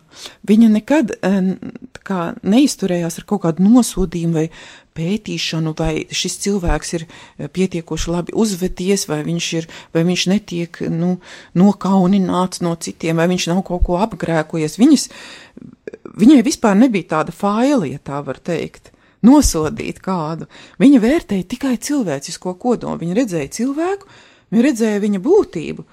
viņa 0.47 0.71
nekad 0.77 1.13
uh, 1.19 2.33
neizturējās 2.45 3.19
ar 3.21 3.27
kaut 3.29 3.45
kādu 3.45 3.65
nosodījumu 3.65 4.37
vai 4.39 4.47
pētīšanu, 4.95 5.73
vai 5.75 6.05
šis 6.07 6.37
cilvēks 6.45 6.93
ir 6.95 7.05
pietiekoši 7.51 8.11
labi 8.13 8.35
uzvedies, 8.37 9.07
vai 9.09 9.21
viņš, 9.27 9.47
ir, 9.59 9.67
vai 9.95 10.05
viņš 10.07 10.25
netiek 10.31 10.79
nu, 10.93 11.17
nokaunināts 11.57 12.63
no 12.63 12.75
citiem, 12.79 13.19
vai 13.19 13.27
viņš 13.31 13.49
nav 13.51 13.63
kaut 13.67 13.83
ko 13.89 13.99
apgrēkojies. 14.05 14.77
Viņas, 14.79 15.09
viņai 16.15 16.39
vispār 16.47 16.79
nebija 16.79 17.11
tāda 17.17 17.35
faila, 17.35 17.89
ja 17.89 17.99
tā 17.99 18.21
var 18.23 18.39
teikt 18.39 18.93
nosodīt 19.25 19.99
kādu. 20.05 20.47
Viņa 20.81 21.01
vērtēja 21.03 21.49
tikai 21.55 21.75
cilvēcisko 21.81 22.55
kodolu. 22.61 23.01
Viņa 23.01 23.19
redzēja 23.19 23.51
cilvēku, 23.59 24.09
Viņa 24.53 24.65
redzēja 24.65 25.01
viņa 25.03 25.21
būtību, 25.25 25.85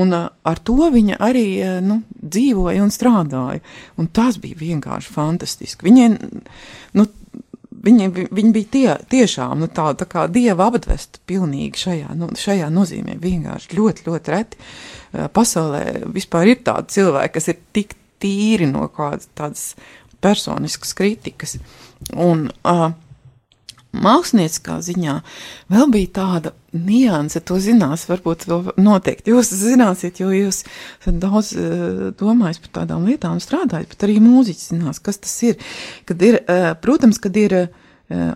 un 0.00 0.14
ar 0.16 0.60
to 0.66 0.90
viņa 0.94 1.18
arī 1.22 1.46
nu, 1.84 2.00
dzīvoja 2.20 2.82
un 2.84 2.92
strādāja. 2.94 3.62
Un 3.98 4.10
tas 4.14 4.38
bija 4.42 4.58
vienkārši 4.60 5.16
fantastiski. 5.16 5.88
Viņai, 5.88 6.12
nu, 6.98 7.08
Viņa, 7.80 8.10
viņa 8.28 8.50
bija 8.52 8.68
tie, 8.68 8.88
tiešām 9.08 9.62
nu, 9.62 9.66
tāda 9.72 10.02
tā 10.02 10.06
kā 10.10 10.26
dieva 10.28 10.66
apdvesta 10.68 11.16
pilnīgi 11.24 11.80
šajā, 11.80 12.10
nu, 12.18 12.26
šajā 12.36 12.66
nozīmē. 12.68 13.14
Vienkārši 13.22 13.78
ļoti, 13.78 14.04
ļoti 14.04 14.34
reti 14.34 14.58
pasaulē 15.32 15.80
vispār 16.12 16.50
ir 16.52 16.60
tādi 16.66 16.98
cilvēki, 16.98 17.32
kas 17.38 17.48
ir 17.48 17.56
tik 17.72 17.94
tīri 18.20 18.68
no 18.68 18.84
kādas 18.92 19.30
tādas 19.32 19.64
personiskas 20.20 20.92
kritikas. 20.98 21.56
Un, 22.12 22.50
uh, 22.68 22.90
mākslinieckā 23.96 24.78
ziņā 24.84 25.16
vēl 25.72 25.90
bija 25.94 26.12
tāda 26.20 26.52
nianse, 26.76 27.42
to 27.42 27.58
zinās, 27.62 28.06
varbūt 28.10 28.46
vēl 28.50 28.72
noteikti 28.78 29.34
jūs 29.34 29.52
zināsiet, 29.60 30.22
jo 30.22 30.30
jūs 30.34 30.62
daudz 31.06 31.52
uh, 31.56 32.08
domājat 32.18 32.62
par 32.66 32.74
tādām 32.80 33.06
lietām, 33.10 33.40
strādājat, 33.42 33.90
bet 33.90 34.06
arī 34.06 34.18
mūziķis 34.22 34.72
zinās, 34.74 35.02
kas 35.02 35.20
tas 35.24 35.36
ir. 35.46 35.70
Kad 36.08 36.22
ir, 36.22 36.40
uh, 36.44 36.72
protams, 36.82 37.18
kad 37.22 37.36
ir 37.40 37.56
uh, 37.58 37.70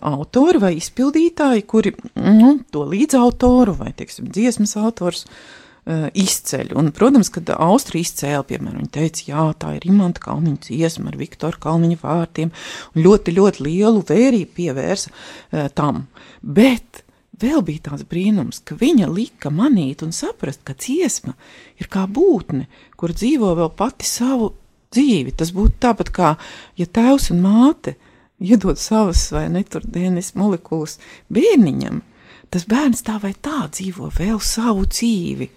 autori 0.02 0.62
vai 0.62 0.72
izpildītāji, 0.80 1.66
kuri 1.70 1.94
nu, 2.18 2.56
to 2.74 2.86
līdzautoru 2.90 3.76
vai, 3.78 3.94
teiksim, 3.94 4.32
dziesmas 4.34 4.74
autors 4.80 5.28
uh, 5.28 5.63
izceļ. 5.84 6.72
Un, 6.80 6.90
protams, 6.96 7.28
kad 7.32 7.50
Austrija 7.54 8.06
izcēla, 8.06 8.44
piemēram, 8.48 8.82
viņa 8.82 8.92
teica, 8.94 9.24
jā, 9.28 9.46
tā 9.60 9.74
ir 9.76 9.86
Imanta 9.90 10.22
Kalniņa 10.24 10.62
dziesma 10.68 11.12
ar 11.12 11.18
Viktoru 11.20 11.60
Kalniņa 11.60 12.00
vārtiem, 12.00 12.52
un 12.94 13.04
ļoti, 13.04 13.34
ļoti 13.36 13.66
lielu 13.66 14.04
vērību 14.08 14.56
pievērsa 14.56 15.12
uh, 15.12 15.66
tam. 15.76 16.06
Bet 16.40 17.04
vēl 17.40 17.62
bija 17.66 17.90
tāds 17.90 18.06
brīnums, 18.08 18.62
ka 18.64 18.78
viņa 18.80 19.10
lika 19.12 19.52
manīt 19.52 20.04
un 20.06 20.14
saprast, 20.16 20.62
ka 20.64 20.76
dziesma 20.78 21.34
ir 21.80 21.90
kā 21.92 22.06
būtne, 22.08 22.68
kur 22.96 23.12
dzīvo 23.12 23.52
vēl 23.58 23.72
pati 23.76 24.08
savu 24.08 24.54
dzīvi. 24.94 25.34
Tas 25.36 25.52
būtu 25.54 25.80
tāpat 25.82 26.12
kā, 26.14 26.34
ja 26.78 26.86
tēvs 26.86 27.30
un 27.34 27.42
māte 27.44 27.96
iedod 28.40 28.78
savas 28.80 29.26
vai 29.34 29.46
neturdienas 29.52 30.32
molekulas 30.38 30.98
bērniņam, 31.32 32.00
tas 32.50 32.66
bērns 32.70 33.04
tā 33.06 33.18
vai 33.22 33.34
tā 33.34 33.66
dzīvo 33.68 34.10
vēl 34.14 34.40
savu 34.42 34.86
dzīvi. 34.90 35.50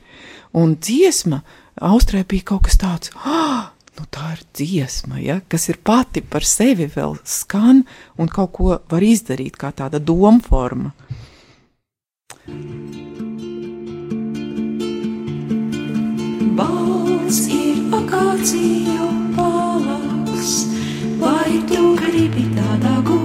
Un 0.57 0.73
dziesma 0.81 1.43
Austrē 1.77 2.23
bija 2.25 2.47
kaut 2.49 2.63
kas 2.65 2.79
tāds. 2.81 3.11
Ah, 3.21 3.69
nu 3.99 4.05
tā 4.09 4.31
ir 4.33 4.41
dziesma, 4.57 5.19
ja, 5.21 5.37
kas 5.45 5.67
ir 5.69 5.77
pati 5.85 6.23
par 6.25 6.45
sevi 6.45 6.87
vēl 6.89 7.19
skan 7.21 7.83
un 8.17 8.31
kaut 8.33 8.55
ko 8.57 8.79
var 8.89 9.05
izdarīt, 9.05 9.59
kā 9.61 9.69
tāda 9.77 10.01
doma 10.01 10.41
forma. 10.41 10.93
Balts 16.57 17.43
ir 17.53 17.93
akāciju 17.99 19.11
palaks, 19.37 20.55
vai 21.21 21.61
tu 21.69 21.93
gribi 22.01 22.49
tādā 22.57 22.97
gulēt, 23.05 23.16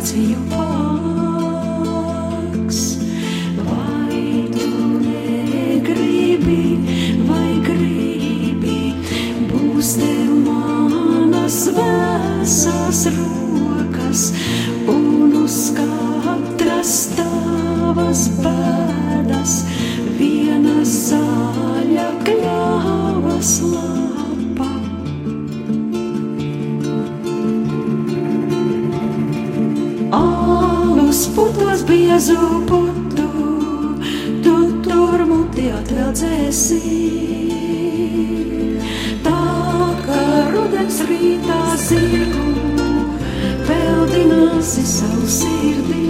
tevi 0.00 0.34
akāciju 0.34 0.40
paks. 0.48 1.88
Vai 3.56 4.48
tu 4.54 4.70
negribi, 5.04 6.78
vai 7.28 7.52
gribi, 7.60 8.94
būs 9.50 9.88
tev 10.00 10.30
manas 10.46 11.68
vēsas 11.76 13.00
rokas 13.16 14.32
un 14.88 15.32
uz 15.44 15.58
katras 15.76 16.94
tavas 17.16 18.28
pēdas 18.40 19.52
viena 20.16 20.80
zaļa 20.84 22.10
kļavas 22.24 23.52
lapa. 23.68 24.29
Alus 31.20 31.34
putos 31.36 31.82
biezu 31.82 32.64
putu, 32.64 33.26
tu 34.42 34.54
tur 34.80 35.20
muti 35.28 35.66
atveldzēsi. 35.68 36.78
Tā 39.26 39.42
kā 40.06 40.22
rudens 40.54 41.02
rītā 41.10 41.60
zirgu, 41.84 42.46
peldināsi 43.68 44.86
savu 44.94 45.28
sirdī. 45.36 46.09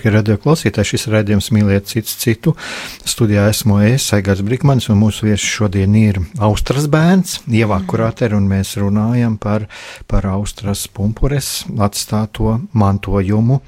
Darbie 0.00 0.14
radio 0.14 0.38
klausītāji, 0.40 0.94
šis 0.94 1.02
raidījums 1.12 1.50
mīliet 1.52 1.90
cits 1.90 2.14
citu. 2.22 2.54
Studijā 3.04 3.42
esmu 3.52 3.82
es, 3.84 4.06
Aigars 4.16 4.40
Brikmanis, 4.40 4.86
un 4.88 4.96
mūsu 4.96 5.26
viesis 5.26 5.44
šodien 5.44 5.92
ir 6.00 6.22
Austras 6.40 6.86
bērns, 6.88 7.42
Ievā 7.44 7.82
Kurāter, 7.84 8.32
un 8.32 8.46
mēs 8.48 8.78
runājam 8.80 9.36
par, 9.36 9.66
par 10.08 10.24
Austras 10.32 10.86
pumpures 10.88 11.66
atstāto 11.76 12.62
mantojumu. 12.72 13.60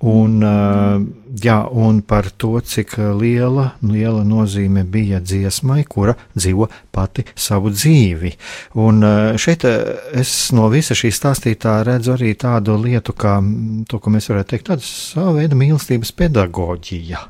Un, 0.00 0.38
uh, 0.40 1.02
jā, 1.44 1.58
un 1.76 1.98
par 2.00 2.30
to, 2.40 2.54
cik 2.64 2.94
liela, 3.18 3.66
liela 3.84 4.22
nozīme 4.24 4.86
bija 4.88 5.18
dziesmai, 5.20 5.82
kura 5.84 6.14
dzīvo 6.32 6.70
pati 6.94 7.26
savu 7.36 7.68
dzīvi. 7.74 8.32
Un 8.80 9.04
uh, 9.04 9.36
šeit 9.36 9.66
uh, 9.68 9.92
es 10.16 10.32
no 10.56 10.70
visa 10.72 10.96
šī 10.96 11.12
stāstītā 11.12 11.82
redzu 11.84 12.14
arī 12.16 12.32
tādu 12.32 12.78
lietu, 12.80 13.12
kā 13.12 13.36
mm, 13.42 13.84
to, 13.92 14.00
ko 14.00 14.14
mēs 14.14 14.30
varētu 14.32 14.54
teikt, 14.54 14.70
tāda 14.70 14.88
sava 14.88 15.36
veida 15.36 15.58
mīlestības 15.60 16.16
pedagoģija. 16.16 17.20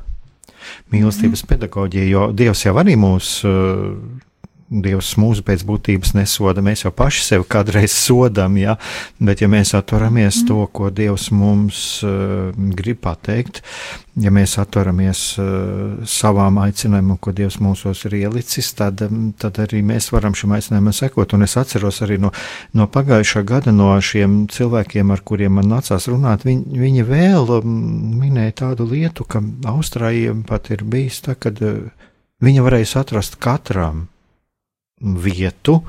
Mīlestības 0.95 1.43
pedagoģija, 1.51 2.07
jo 2.07 2.27
Dievs 2.31 2.63
jau 2.69 2.77
arī 2.79 2.95
mūs 2.95 3.35
Dievs 4.71 5.17
mūsu 5.19 5.43
pēc 5.43 5.65
būtības 5.67 6.13
nesoda. 6.15 6.63
Mēs 6.63 6.85
jau 6.85 6.93
paši 6.95 7.25
sevi 7.25 7.43
kādreiz 7.51 7.91
sodam, 7.91 8.55
ja? 8.55 8.77
bet 9.19 9.41
ja 9.43 9.49
mēs 9.51 9.73
atturamies 9.75 10.37
mm. 10.41 10.45
to, 10.47 10.59
ko 10.71 10.87
Dievs 10.95 11.27
mums 11.35 11.81
uh, 12.07 12.53
grib 12.55 13.01
pateikt, 13.03 13.59
ja 14.23 14.31
mēs 14.31 14.55
atturamies 14.61 15.23
uh, 15.41 16.05
savām 16.07 16.61
aicinājumam, 16.63 17.17
ko 17.19 17.33
Dievs 17.35 17.59
mūsos 17.59 18.05
ir 18.07 18.15
ielicis, 18.21 18.69
tad, 18.79 19.03
um, 19.03 19.33
tad 19.35 19.59
arī 19.59 19.81
mēs 19.83 20.07
varam 20.15 20.37
šim 20.39 20.55
aicinājumam 20.55 20.95
sekot. 20.95 21.35
Un 21.35 21.43
es 21.43 21.57
atceros 21.59 21.99
arī 22.07 22.21
no, 22.23 22.31
no 22.71 22.87
pagājušā 22.87 23.43
gada 23.47 23.75
no 23.75 23.89
šiem 23.99 24.45
cilvēkiem, 24.55 25.11
ar 25.11 25.25
kuriem 25.27 25.59
man 25.59 25.67
nācās 25.73 26.07
runāt, 26.07 26.47
viņi, 26.47 26.79
viņi 26.79 27.05
vēl 27.11 27.57
um, 27.57 27.75
minēja 28.23 28.55
tādu 28.63 28.87
lietu, 28.87 29.27
ka 29.27 29.43
Austrājiem 29.67 30.45
pat 30.47 30.71
ir 30.71 30.87
bijis 30.87 31.19
tā, 31.27 31.35
ka 31.35 31.51
uh, 31.59 32.07
viņa 32.39 32.65
varēja 32.69 33.03
atrast 33.03 33.35
katram 33.43 34.07
vietu, 35.01 35.81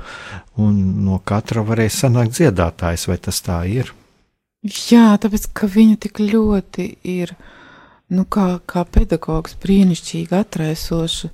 un 0.60 0.78
no 1.06 1.18
katra 1.24 1.64
varēja 1.66 1.96
sanākt 2.02 2.36
dziedātājs, 2.38 3.08
vai 3.10 3.18
tas 3.22 3.40
tā 3.44 3.62
ir? 3.68 3.92
Jā, 4.62 5.16
tāpēc, 5.18 5.48
ka 5.58 5.66
viņa 5.66 5.98
tik 6.04 6.20
ļoti 6.22 6.86
ir, 7.10 7.34
nu, 8.14 8.24
kā, 8.24 8.60
kā 8.66 8.84
pedagogs 8.86 9.56
brīnišķīgi 9.62 10.38
atraisoša. 10.38 11.32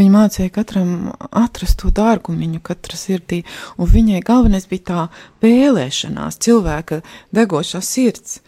Viņa 0.00 0.12
mācīja 0.14 0.52
katram 0.54 1.10
atrast 1.36 1.82
to 1.82 1.90
dārgumiņu, 1.92 2.62
katra 2.64 2.96
sirdī, 2.96 3.42
un 3.76 3.90
viņai 3.92 4.22
galvenais 4.24 4.64
bija 4.70 4.86
tā 4.88 5.02
vēlēšanās, 5.44 6.40
cilvēka 6.40 7.02
degošā 7.36 7.82
sirds. 7.84 8.40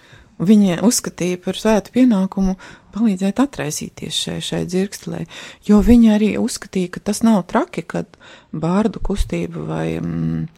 Viņa 0.43 0.81
uzskatīja 0.83 1.39
par 1.45 1.59
svētu 1.59 1.93
pienākumu 1.95 2.57
palīdzēt 2.95 3.39
atraisīties 3.43 4.17
šai, 4.19 4.41
šai 4.43 4.65
dzirkstelē, 4.67 5.23
jo 5.67 5.79
viņa 5.85 6.17
arī 6.17 6.35
uzskatīja, 6.43 6.97
ka 6.97 7.03
tas 7.11 7.23
nav 7.27 7.45
traki, 7.51 7.85
kad 7.87 8.19
bārdu 8.51 9.03
kustība 9.05 9.63
vai, 9.69 9.87
mm, 10.01 10.49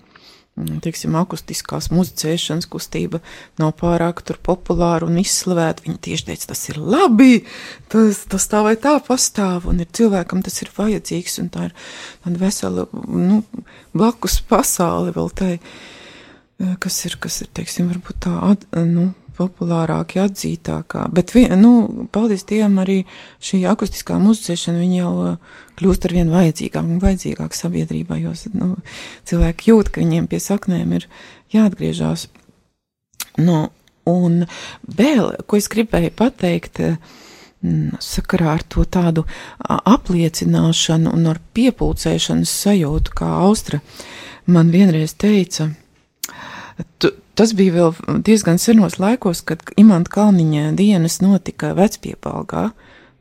teiksim, 0.84 1.16
akustiskās 1.20 1.90
muzicēšanas 1.92 2.68
kustība 2.72 3.20
nav 3.60 3.74
pārāk 3.80 4.22
tur 4.24 4.38
populāra 4.40 5.04
un 5.04 5.18
izslavēta. 5.20 5.84
Viņa 5.84 6.00
tieši 6.08 6.28
teica, 6.30 6.48
tas 6.54 6.64
ir 6.72 6.80
labi, 6.80 7.44
tas, 7.92 8.22
tas 8.32 8.48
tā 8.48 8.62
vai 8.64 8.78
tā 8.80 8.96
pastāv, 9.04 9.68
un 9.68 9.84
ir 9.84 9.92
cilvēkam 9.92 10.40
tas 10.46 10.56
ir 10.64 10.72
vajadzīgs, 10.76 11.36
un 11.44 11.52
tā 11.52 11.68
ir 11.68 11.76
tāda 12.24 12.40
vesela, 12.40 12.88
nu, 13.12 13.42
blakus 13.92 14.40
pasauli 14.48 15.12
vēl 15.16 15.30
tai, 15.36 15.52
kas 16.80 17.04
ir, 17.04 17.20
kas 17.20 17.42
ir, 17.44 17.52
teiksim, 17.52 17.92
varbūt 17.92 18.24
tā, 18.24 18.32
at, 18.54 18.64
nu, 18.88 19.10
populārākie, 19.36 20.20
atzītākā. 20.24 21.06
Bet, 21.14 21.34
vi, 21.36 21.46
nu, 21.58 22.06
paldies 22.12 22.46
Dievam, 22.48 22.80
arī 22.82 23.02
šī 23.44 23.62
akustiskā 23.70 24.18
muzicēšana 24.22 24.84
jau 24.96 25.12
uh, 25.22 25.56
kļūst 25.76 26.08
ar 26.08 26.14
vien 26.16 26.32
vajadzīgāk 26.32 26.82
un 26.84 27.00
vajadzīgāk 27.02 27.56
sabiedrībā, 27.56 28.18
jo 28.22 28.32
nu, 28.56 28.72
cilvēki 29.28 29.70
jūt, 29.70 29.92
ka 29.92 30.02
viņiem 30.04 30.28
pie 30.30 30.40
saknēm 30.42 30.96
ir 30.98 31.08
jāatgriežas. 31.54 32.28
Nu, 33.42 33.66
un 34.08 34.44
vēl, 34.86 35.34
ko 35.46 35.60
es 35.60 35.68
gribēju 35.72 36.14
pateikt, 36.16 36.80
mm, 36.80 37.98
sakarā 38.02 38.54
ar 38.56 38.64
to 38.64 38.86
tādu 38.88 39.26
apliecināšanu 39.60 41.12
un 41.12 41.32
ar 41.34 41.42
piepulcēšanas 41.56 42.56
sajūtu, 42.64 43.16
kā 43.18 43.30
Austra 43.42 43.82
man 44.46 44.70
vienreiz 44.72 45.16
teica, 45.18 45.70
tu, 47.02 47.12
Tas 47.36 47.52
bija 47.52 47.74
vēl 47.74 48.20
diezgan 48.24 48.56
senos 48.60 48.96
laikos, 48.96 49.42
kad 49.44 49.60
Imants 49.76 50.08
Kalniņa 50.12 50.70
dienas 50.78 51.20
notika 51.20 51.74
vecpiepalgā. 51.76 52.70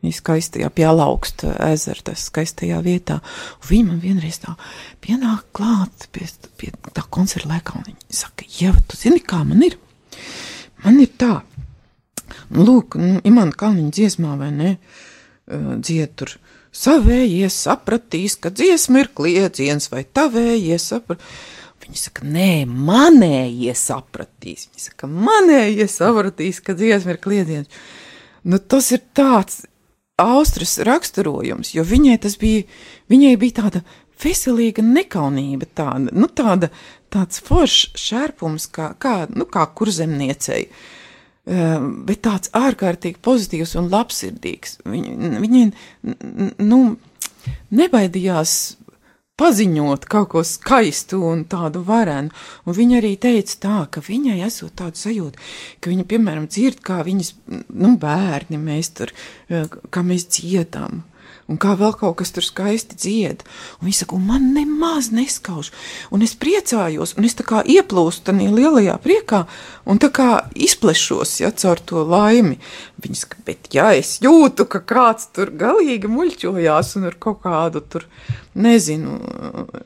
Skaistajā 0.05 0.67
pie 0.69 0.83
alaugsta 0.85 1.55
ezera, 1.65 2.03
tas 2.11 2.27
skaistajā 2.29 2.77
vietā. 2.85 3.15
Un 3.57 3.69
viņa 3.71 3.85
man 3.87 4.01
vienreiz 4.03 4.37
tā 4.43 4.53
pienāk 5.01 5.47
klāt 5.57 6.05
pie, 6.13 6.27
pie 6.61 6.69
tā 6.93 7.01
koncerta 7.09 7.49
laikā, 7.49 7.79
un 7.79 7.87
viņa 7.87 8.13
saka, 8.13 8.45
ja 8.61 8.75
tu 8.85 8.99
zini, 8.99 9.17
kā 9.17 9.41
man 9.41 9.65
ir? 9.65 9.79
Man 10.83 11.01
ir 11.01 11.09
tā, 11.17 11.39
nu, 12.53 12.67
lūk, 12.67 12.99
nu, 13.01 13.17
Imants 13.25 13.57
Kalniņa 13.57 13.97
dziesmā 13.97 14.35
vai 14.37 14.51
ne, 14.53 14.75
dzied 15.49 16.13
tur 16.21 16.37
savējies 16.69 17.57
sapratīs, 17.65 18.37
ka 18.37 18.53
dziesma 18.53 19.01
ir 19.01 19.11
kliedziens 19.17 19.89
vai 19.89 20.05
tavējies 20.05 20.89
sapratīs. 20.93 21.35
Viņi 21.85 22.01
saka, 22.01 22.25
nē, 22.25 22.65
manējie 22.65 23.75
sapratīs. 23.77 24.67
Viņi 24.71 24.87
saka, 24.87 25.09
manējie 25.11 25.85
sapratīs, 25.91 26.61
ka 26.65 26.73
dziesma 26.77 27.13
ir 27.13 27.21
kliedziens. 27.21 27.85
Nu, 28.45 28.57
tas 28.59 28.91
ir 28.95 29.03
tāds 29.17 29.63
austras 30.21 30.77
raksturojums, 30.87 31.73
jo 31.75 31.83
viņai 31.85 32.17
tas 32.23 32.37
bija, 32.41 32.63
viņai 33.11 33.35
bija 33.41 33.59
tāda 33.61 33.83
veselīga 34.21 34.83
nekaunība, 34.85 35.67
tāda, 35.75 36.13
nu, 36.15 36.29
tāda, 36.31 36.71
tāds 37.13 37.41
foršs 37.43 37.97
šērpums, 37.99 38.69
kā, 38.73 38.93
kā, 39.01 39.17
nu, 39.35 39.47
kā 39.51 39.65
kurzemniecei. 39.75 40.67
Uh, 40.69 40.93
bet 41.45 42.23
tāds 42.25 42.49
ārkārtīgi 42.57 43.21
pozitīvs 43.21 43.75
un 43.77 43.91
labsirdīgs. 43.93 44.79
Viņa, 44.89 45.41
viņa 45.43 45.65
nu, 46.65 46.79
nebaidījās 47.69 48.55
paziņot 49.39 50.05
kaut 50.11 50.29
ko 50.33 50.43
skaistu 50.47 51.19
un 51.27 51.43
tādu 51.51 51.83
varenu. 51.87 52.31
Un 52.65 52.77
viņa 52.77 52.99
arī 53.01 53.15
teica 53.21 53.57
tā, 53.65 53.79
ka 53.91 54.03
viņai 54.05 54.39
esot 54.47 54.75
tāda 54.79 54.99
sajūta, 54.99 55.41
ka 55.81 55.91
viņa, 55.91 56.07
piemēram, 56.11 56.47
dzird, 56.51 56.81
kā 56.85 57.01
viņas, 57.07 57.33
nu, 57.69 57.95
bērni 58.01 58.61
mēs 58.61 58.93
tur, 58.95 59.13
kā 59.49 60.05
mēs 60.05 60.29
dziedam. 60.31 61.03
Un 61.45 61.59
kā 61.61 61.75
vēl 61.77 61.91
kaut 61.93 62.15
kas 62.17 62.31
tur 62.33 62.41
skaisti 62.41 62.97
dzied. 62.97 63.43
Un 63.77 63.85
viņa 63.85 63.99
saka, 63.99 64.17
un 64.17 64.23
man 64.25 64.47
nemaz 64.55 65.11
neskauž. 65.13 65.69
Un 66.09 66.23
es 66.25 66.33
priecājos, 66.41 67.13
un 67.19 67.27
es 67.27 67.37
tā 67.37 67.45
kā 67.45 67.59
ieplūstu 67.61 68.31
tajā 68.31 68.49
lielajā 68.49 68.95
priekā, 69.03 69.43
un 69.85 70.01
tā 70.01 70.09
kā 70.15 70.29
izplešos, 70.57 71.35
ja 71.43 71.51
caur 71.53 71.81
to 71.85 72.01
laimi. 72.09 72.57
Viņa 73.03 73.19
saka, 73.19 73.43
bet 73.45 73.69
ja 73.77 73.91
es 73.93 74.15
jūtu, 74.25 74.65
ka 74.65 74.81
kāds 74.89 75.29
tur 75.37 75.51
galīgi 75.53 76.09
muļķojās 76.09 76.95
un 76.97 77.05
ar 77.11 77.19
kaut 77.21 77.43
kādu 77.43 77.83
tur, 77.93 78.07
nezinu, 78.57 79.19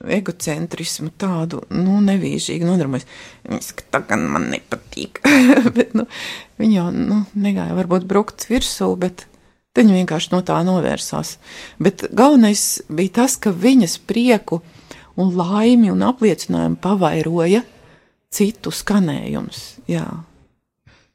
egocentrismu 0.07 1.11
tādu, 1.19 1.65
nu, 1.75 1.97
nevīžīgi 2.05 2.69
nodarbojas. 2.69 3.09
Viņa 3.49 3.65
saka, 3.67 3.89
tā 3.97 4.01
gan 4.13 4.23
man 4.31 4.47
nepatīk. 4.53 5.19
bet, 5.75 5.91
nu, 5.97 6.07
viņa 6.61 6.79
jau, 6.79 6.87
nu, 6.95 7.19
negāja 7.35 7.75
varbūt 7.81 8.07
brukt 8.07 8.47
virsū, 8.47 8.93
bet 9.01 9.27
Viņa 9.77 9.95
vienkārši 9.99 10.31
no 10.33 10.41
tā 10.43 10.57
novērsās. 10.65 11.37
Bet 11.79 12.07
galvenais 12.15 12.81
bija 12.89 13.19
tas, 13.21 13.37
ka 13.37 13.53
viņas 13.53 13.99
prieku 14.09 14.63
un 15.19 15.35
laimi 15.37 15.91
un 15.93 16.01
apliecinājumu 16.07 16.79
pavairoja 16.81 17.61
citu 18.33 18.73
skanējumus. 18.73 19.61
Jā. 19.89 20.07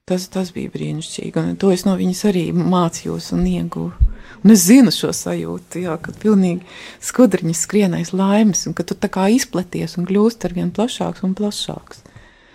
Tas, 0.04 0.26
tas 0.28 0.50
bija 0.52 0.68
brīnišķīgi, 0.68 1.40
un 1.40 1.54
to 1.56 1.70
es 1.72 1.86
no 1.88 1.94
viņas 1.96 2.24
arī 2.28 2.48
mācījos 2.52 3.30
un 3.36 3.46
ieguvu. 3.48 4.10
Un 4.44 4.52
es 4.52 4.66
zinu 4.66 4.92
šo 4.92 5.08
sajūtu, 5.16 5.80
jā, 5.86 5.94
kad 6.04 6.18
pilnīgi 6.20 6.66
skudriņas 7.04 7.62
skrien 7.64 7.94
aiz 7.96 8.10
laimes, 8.12 8.66
un 8.68 8.76
ka 8.76 8.84
tu 8.84 8.96
tā 9.00 9.08
kā 9.12 9.30
izplaties 9.32 9.96
un 9.96 10.04
kļūst 10.08 10.44
ar 10.44 10.52
vien 10.56 10.68
plašāks 10.76 11.24
un 11.24 11.32
plašāks. 11.38 12.02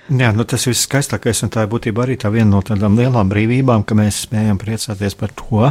Jā, 0.10 0.32
nu 0.34 0.46
tas 0.50 0.66
viss 0.66 0.88
skaistākais, 0.88 1.44
un 1.46 1.52
tā 1.54 1.66
ir 1.66 1.70
būtībā 1.70 2.02
arī 2.06 2.16
tā 2.18 2.32
viena 2.34 2.50
no 2.56 2.64
tādām 2.66 2.98
lielām 2.98 3.30
brīvībām, 3.30 3.86
ka 3.86 3.98
mēs 3.98 4.24
spējam 4.26 4.58
priecāties 4.62 5.16
par 5.20 5.34
to, 5.38 5.70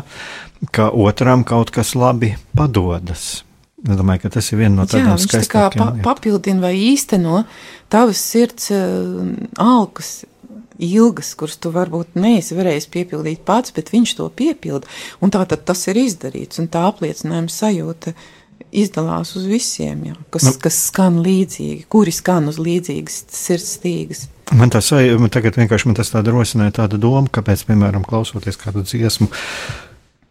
ka 0.74 0.88
otram 0.94 1.42
kaut 1.48 1.72
kas 1.74 1.96
labi 1.98 2.36
padodas. 2.56 3.42
Es 3.82 3.98
domāju, 3.98 4.24
ka 4.24 4.32
tas 4.38 4.48
ir 4.52 4.60
viena 4.62 4.80
no 4.80 4.86
tādām 4.86 5.12
jā, 5.12 5.18
viņš 5.18 5.26
tā 5.26 5.42
kā 5.42 5.42
pa, 5.42 5.68
skaistākajām. 5.70 6.00
papildina 6.06 6.64
vai 6.66 6.72
īsteno 6.88 7.44
tavas 7.90 8.22
sirds 8.22 8.72
uh, 8.74 9.22
alkas. 9.62 10.20
Ilgas, 10.78 11.32
kuras 11.34 11.56
tu 11.58 11.72
varbūt 11.74 12.14
neesi 12.22 12.54
varējis 12.54 12.84
piepildīt 12.94 13.40
pats, 13.42 13.72
bet 13.74 13.88
viņš 13.90 14.12
to 14.14 14.28
piepilda. 14.30 14.86
Un 15.18 15.32
tā 15.34 15.40
tad 15.50 15.64
tas 15.66 15.80
ir 15.90 15.98
izdarīts, 15.98 16.60
un 16.62 16.68
tā 16.70 16.84
apliecinājuma 16.86 17.50
sajūta 17.50 18.12
izdalās 18.72 19.34
uz 19.38 19.46
visiem, 19.48 20.02
jā, 20.10 20.16
kas, 20.34 20.44
Nu. 20.48 20.54
kas 20.62 20.78
skan 20.88 21.20
līdzīgi, 21.24 21.86
kuri 21.92 22.12
skan 22.14 22.48
uz 22.50 22.58
līdzīgas 22.62 23.22
sirds 23.32 23.76
stīgas. 23.78 24.26
Man 24.56 24.70
tas 24.72 24.88
man 25.20 25.28
tagad 25.32 25.58
vienkārši 25.60 25.90
man 25.90 25.98
tas 25.98 26.10
tāda 26.14 26.32
rosināja 26.32 26.78
tāda 26.80 26.96
doma, 27.00 27.28
kāpēc, 27.28 27.66
piemēram, 27.68 28.06
klausoties 28.08 28.56
kādu 28.56 28.84
dziesmu, 28.86 29.28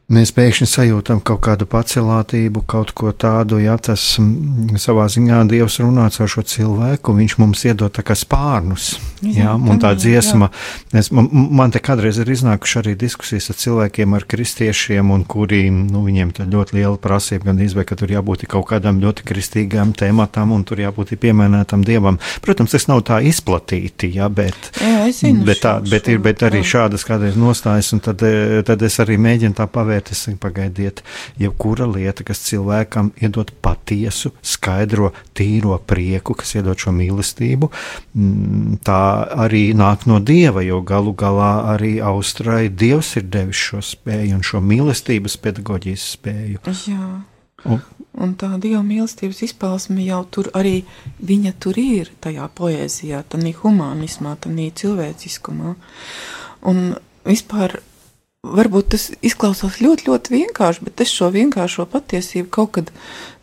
mēs 0.07 0.31
pēkšņi 0.31 0.67
sajūtam 0.71 1.19
kaut 1.25 1.41
kādu 1.43 1.67
pacelātību, 1.67 2.61
kaut 2.69 2.93
ko 2.95 3.11
tādu, 3.11 3.59
ja 3.59 3.75
tas 3.75 4.03
mm, 4.21 4.77
savā 4.79 5.09
ziņā 5.11 5.41
Dievs 5.51 5.81
runā 5.83 6.07
ar 6.07 6.31
šo 6.31 6.43
cilvēku, 6.47 7.15
viņš 7.17 7.35
mums 7.41 7.65
iedod 7.67 7.91
tā 7.91 8.05
kā 8.07 8.15
spārnus. 8.15 8.93
Jā, 9.19 9.47
Jā, 9.47 9.53
un 9.57 9.81
tā 9.81 9.91
tā, 9.91 9.99
dziesma, 9.99 10.47
es, 10.95 11.09
man, 11.11 11.27
man 11.31 11.73
te 11.73 11.81
kādreiz 11.83 12.19
ir 12.21 12.29
iznākuši 12.31 12.79
arī 12.83 12.93
diskusijas 12.99 13.49
ar 13.51 13.57
cilvēkiem, 13.59 14.15
ar 14.15 14.27
kristiešiem, 14.29 15.11
un 15.11 15.25
kuri, 15.27 15.65
nu, 15.73 16.03
viņiem 16.05 16.31
tā 16.37 16.45
ļoti 16.47 16.77
liela 16.77 16.95
prasība, 17.01 17.49
gan 17.49 17.59
izvēle, 17.65 17.87
ka 17.89 17.97
tur 17.99 18.13
jābūt 18.13 18.45
kaut 18.47 18.67
kādam 18.69 19.01
ļoti 19.03 19.25
kristīgam 19.27 19.91
tematam, 19.97 20.53
un 20.55 20.63
tur 20.67 20.79
jābūt 20.85 21.15
piemēnētam 21.19 21.83
Dievam. 21.87 22.21
Protams, 22.45 22.75
tas 22.77 22.87
nav 22.87 23.03
tā 23.09 23.19
izplatīti, 23.25 24.13
jā, 24.15 24.29
bet, 24.31 24.71
Jā, 24.77 25.07
bet, 25.43 25.63
tā, 25.65 25.77
bet, 25.83 26.07
ir, 26.13 26.21
bet 26.23 26.45
arī 26.45 26.61
jā. 26.61 26.71
šādas 26.75 27.03
kādreiz 27.07 27.35
nostājas, 27.39 27.91
un 27.97 28.03
tad, 28.05 28.21
eh, 28.23 28.61
tad 28.67 28.85
es 28.85 29.01
arī 29.03 29.17
mēģinu 29.19 29.57
tā 29.57 29.65
pavērt, 29.71 29.96
saku, 30.05 30.37
pagaidiet, 30.41 31.03
jebkura 31.39 31.87
lieta, 31.89 32.23
kas 32.27 32.43
cilvēkam 32.47 33.11
iedod 33.21 33.51
patiesu, 33.61 34.33
skaidro, 34.41 35.11
tīro 35.37 35.77
prieku, 35.79 36.35
kas 36.37 36.55
iedod 36.55 36.77
šo 36.77 36.93
mīlestību, 36.95 37.71
mm, 38.13 38.79
tā 38.87 39.01
arī 39.47 39.73
nāk 39.77 40.07
no 40.07 40.19
Dieva, 40.19 40.61
jo 40.65 40.81
galu 40.81 41.13
galā 41.17 41.73
arī 41.73 41.97
Austrai 42.03 42.67
Dievs 42.69 43.15
ir 43.17 43.27
devis 43.31 43.57
šo 43.69 43.81
spēju 43.81 44.37
un 44.37 44.43
šo 44.45 44.61
mīlestības 44.61 45.37
pedagoģijas 45.41 46.11
spēju. 46.17 46.63
Jā. 46.87 47.11
Un, 47.65 47.81
Un 48.17 48.33
tā 48.33 48.49
dieva 48.57 48.79
mīlestības 48.81 49.43
izpausme 49.45 50.01
jau 50.01 50.23
tur 50.33 50.47
arī 50.57 50.79
viņa 51.21 51.51
tur 51.61 51.77
ir 51.77 52.09
tajā 52.23 52.47
poēzijā, 52.57 53.21
tādā 53.29 53.51
humanismā, 53.59 54.33
tādā 54.41 54.71
cilvēciskumā. 54.81 55.75
Un 56.65 56.79
vispār 57.27 57.77
varbūt 58.45 58.91
tas 58.93 59.07
izklausās 59.25 59.79
ļoti, 59.81 60.07
ļoti 60.09 60.33
vienkārši, 60.35 60.85
bet 60.85 61.01
es 61.03 61.13
šo 61.13 61.29
vienkāršo 61.33 61.87
patiesību 61.91 62.49
kaut 62.53 62.73
kad 62.77 62.91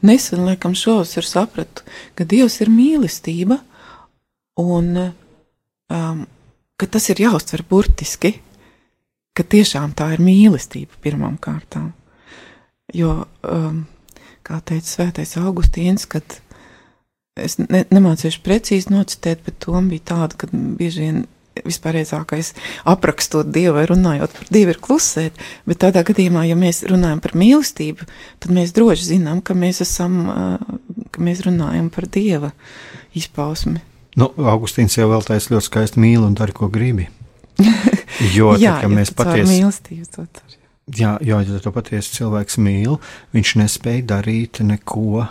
nesen, 0.04 0.44
laikam, 0.46 0.76
šovasar 0.78 1.26
sapratu, 1.26 1.84
ka 2.14 2.26
Dievs 2.28 2.60
ir 2.64 2.70
mīlestība 2.72 3.58
un 4.60 4.92
um, 5.00 6.24
ka 6.78 6.90
tas 6.90 7.08
ir 7.10 7.24
jāuztver 7.24 7.64
burtiski, 7.68 8.36
ka 9.34 9.42
tiešām 9.42 9.94
tā 9.98 10.12
ir 10.14 10.22
mīlestība 10.22 11.00
pirmām 11.02 11.36
kārtām. 11.42 11.92
Jo 12.94 13.24
um, 13.42 13.84
kā 14.46 14.60
teica 14.60 14.86
Svētais 14.86 15.36
Augustīns, 15.40 16.06
kad 16.10 16.38
es 17.34 17.58
ne, 17.58 17.82
nemācīšu 17.90 18.42
precīzi 18.44 18.92
nocitēt, 18.94 19.42
bet 19.46 19.64
doma 19.64 19.88
bija 19.90 20.10
tāda, 20.12 20.38
ka 20.38 20.50
bieži 20.52 21.06
vien 21.06 21.24
vispārējais 21.62 22.12
aprakstot 22.90 23.50
Dievu 23.54 23.76
vai 23.78 23.86
runājot 23.90 24.34
par 24.34 24.50
Dievu 24.54 24.74
ir 24.74 24.80
klusēt, 24.82 25.38
bet 25.68 25.82
tādā 25.84 26.02
gadījumā, 26.06 26.44
ja 26.48 26.56
mēs 26.58 26.82
runājam 26.90 27.22
par 27.24 27.36
mīlestību, 27.38 28.08
tad 28.42 28.54
mēs 28.56 28.74
droši 28.76 29.12
zinām, 29.14 29.42
ka 29.44 29.56
mēs 29.58 29.82
esam, 29.84 30.18
ka 31.14 31.24
mēs 31.24 31.44
runājam 31.46 31.90
par 31.94 32.08
Dieva 32.10 32.52
izpausmi. 33.14 33.80
nu, 34.18 34.30
Augustīns 34.38 34.98
jau 34.98 35.08
vēl 35.10 35.24
taisa 35.26 35.54
ļoti 35.54 35.68
skaisti 35.68 36.02
mīl 36.02 36.26
un 36.26 36.34
dara, 36.38 36.54
ko 36.54 36.70
gribi. 36.72 37.08
Jo, 38.34 38.52
Jā, 38.54 38.76
tā, 38.76 38.84
ka 38.84 38.86
jo 38.86 38.94
mēs 38.94 39.10
patiesi 39.10 39.50
mīlestību 39.50 40.04
to 40.14 40.22
dari. 40.22 40.60
Jā, 40.94 41.16
jo, 41.24 41.40
ja 41.42 41.58
to 41.64 41.72
patiesi 41.74 42.12
cilvēks 42.14 42.60
mīl, 42.62 43.00
viņš 43.34 43.54
nespēja 43.58 44.04
darīt 44.12 44.60
neko 44.62 45.24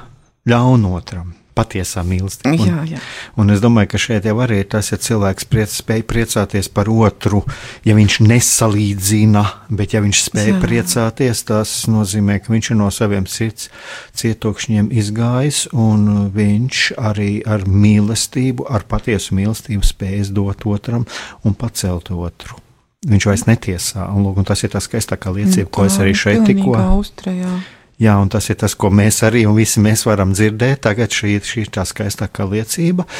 ļaunu 0.50 0.92
otram. 0.98 1.30
Patiesā 1.54 2.02
mīlestība. 2.08 2.56
Un, 2.58 2.70
Jā, 2.70 2.84
jā. 2.96 3.02
un 3.38 3.54
es 3.54 3.62
domāju, 3.62 3.92
ka 3.94 4.02
šeit 4.02 4.26
jau 4.26 4.36
arī 4.42 4.62
ir 4.64 4.70
tas, 4.74 4.90
ja 4.90 4.98
cilvēks 4.98 5.46
priec, 5.52 5.74
spēj 5.74 6.02
priecāties 6.10 6.70
par 6.74 6.90
otru, 6.90 7.44
ja 7.86 7.94
viņš 7.98 8.20
nesalīdzina, 8.26 9.44
bet 9.70 9.94
ja 9.94 10.02
viņš 10.06 10.24
spēj 10.30 10.52
Jā. 10.54 10.58
priecāties, 10.64 11.44
tas 11.50 11.76
nozīmē, 11.92 12.40
ka 12.42 12.54
viņš 12.54 12.72
ir 12.74 12.80
no 12.80 12.90
saviem 12.94 13.30
sirds 13.30 13.70
cietokšņiem 14.18 14.90
izgājis, 15.04 15.68
un 15.78 16.32
viņš 16.34 16.84
arī 16.98 17.32
ar 17.46 17.68
mīlestību, 17.70 18.68
ar 18.70 18.88
patiesu 18.90 19.38
mīlestību 19.38 19.86
spējas 19.86 20.34
dot 20.34 20.66
otram 20.70 21.08
un 21.46 21.58
pacelt 21.58 22.10
otru. 22.14 22.60
Viņš 23.04 23.26
vairs 23.28 23.48
netiesā, 23.50 24.08
un, 24.16 24.24
lūk, 24.24 24.38
un 24.40 24.48
tas 24.48 24.62
ir 24.64 24.72
tas 24.72 24.86
skaistākā 24.88 25.34
liecība, 25.36 25.68
ko 25.76 25.88
es 25.90 25.98
arī 26.00 26.14
šeit 26.16 26.46
tikko. 26.48 26.78
Austrajā. 26.80 27.58
Jā, 28.02 28.16
un 28.18 28.30
tas 28.32 28.50
ir 28.50 28.58
tas, 28.58 28.74
ko 28.74 28.90
mēs 28.90 29.22
arī 29.28 29.46
un 29.46 29.54
visi 29.58 29.80
mēs 29.84 30.06
varam 30.08 30.34
dzirdēt. 30.34 30.82
Tagad 30.88 31.10
šī, 31.14 31.38
ir 31.62 31.70
tā 31.74 31.84
skaistākā 31.86 32.44
liecība 32.50 33.04
uh, 33.06 33.14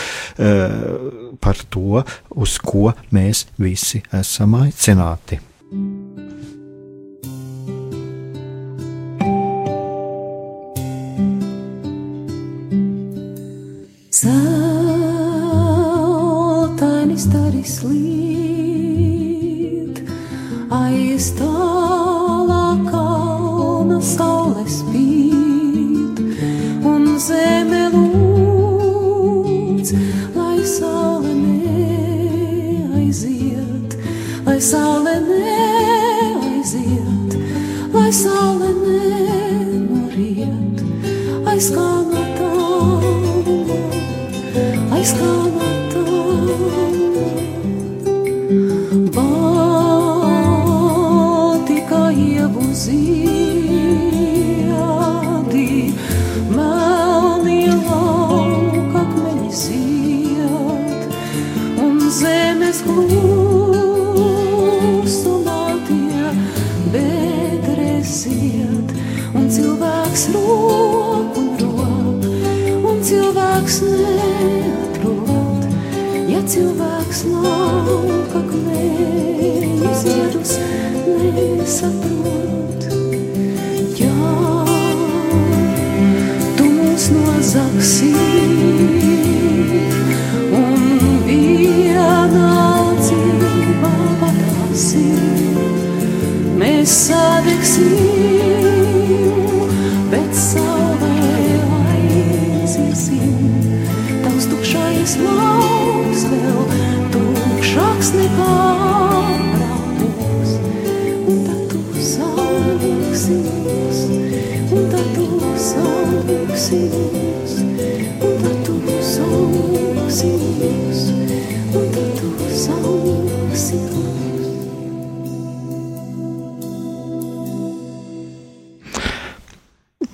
par 1.44 1.58
to, 1.70 2.04
uz 2.34 2.58
ko 2.58 2.94
mēs 3.14 3.46
visi 3.62 4.02
esam 4.18 4.56
aicināti. 4.64 5.40
Zeltainis 14.14 14.86
taris 17.34 17.72
slīd, 17.82 19.16
aiz 20.74 21.26
tālā 21.38 21.64
kalna 21.74 22.03
saule 24.04 24.66
spīd, 24.68 26.18
un 26.84 27.06
zeme 27.24 27.86
lūdz, 27.94 29.94
lai 30.36 30.60
saule 30.68 31.32
neaiziet, 32.90 33.96
lai 34.48 34.58
saule 34.72 35.16
neaiziet, 35.30 37.32
lai 37.96 38.12
saule 38.20 38.74
nenoriet, 38.82 40.84
aiz 41.54 41.72
kalna 41.72 42.28
tālu 42.42 43.58
aizkāpta. 44.92 45.43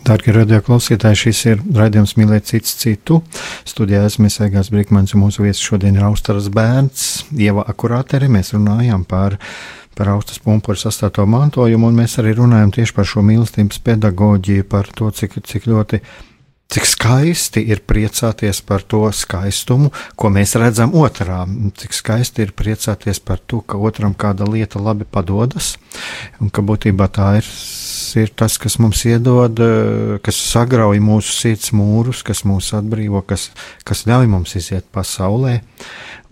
Darbie 0.09 0.33
radioklausītāji, 0.33 1.17
šis 1.19 1.39
ir 1.51 1.59
raidījums 1.77 2.15
Mīlēt 2.17 2.47
cits 2.49 2.71
citu. 2.81 3.19
Studijā 3.69 4.07
esmu 4.07 4.25
Aigās 4.41 4.71
Brīkmans 4.73 5.13
un 5.13 5.21
mūsu 5.21 5.43
viesis 5.45 5.61
šodien 5.61 5.99
ir 5.99 6.07
Austaras 6.07 6.47
bērns, 6.49 7.27
Ieva 7.37 7.67
Akurāteri. 7.69 8.25
Mēs 8.33 8.49
runājam 8.55 9.03
par, 9.05 9.37
par 9.93 10.09
Austas 10.15 10.41
pumpuru 10.41 10.81
sastāto 10.81 11.27
mantojumu, 11.29 11.91
un 11.91 12.01
mēs 12.01 12.17
arī 12.23 12.33
runājam 12.39 12.73
tieši 12.79 12.97
par 12.97 13.05
šo 13.11 13.21
mīlestības 13.27 13.83
pedagoģiju, 13.85 14.65
par 14.71 14.89
to, 14.97 15.11
cik, 15.13 15.37
cik 15.45 15.69
ļoti. 15.69 16.01
Cik 16.69 16.85
skaisti 16.85 17.63
ir 17.65 17.79
priecāties 17.81 18.59
par 18.61 18.83
to 18.85 19.07
skaistumu, 19.09 19.89
ko 20.13 20.29
mēs 20.29 20.53
redzam 20.61 20.93
otrā. 20.93 21.41
Cik 21.81 21.95
skaisti 21.97 22.45
ir 22.45 22.53
priecāties 22.53 23.17
par 23.25 23.41
to, 23.41 23.63
ka 23.65 23.79
otram 23.81 24.13
kāda 24.13 24.45
lieta 24.45 24.77
labi 24.77 25.07
padodas, 25.09 25.77
un 26.37 26.53
ka 26.53 26.61
būtībā 26.61 27.09
tā 27.09 27.31
ir 27.39 27.49
ir 28.17 28.29
tas, 28.33 28.57
kas 28.61 28.77
mums 28.81 29.03
iedod, 29.05 29.59
kas 30.25 30.37
sagrauj 30.49 31.01
mūsu 31.03 31.33
sirds 31.35 31.73
mūrus, 31.75 32.23
kas 32.25 32.43
mūs 32.47 32.71
atbrīvo, 32.77 33.21
kas, 33.27 33.49
kas 33.85 34.05
ļauj 34.09 34.29
mums 34.31 34.55
iziet 34.57 34.87
pasaulē. 34.93 35.59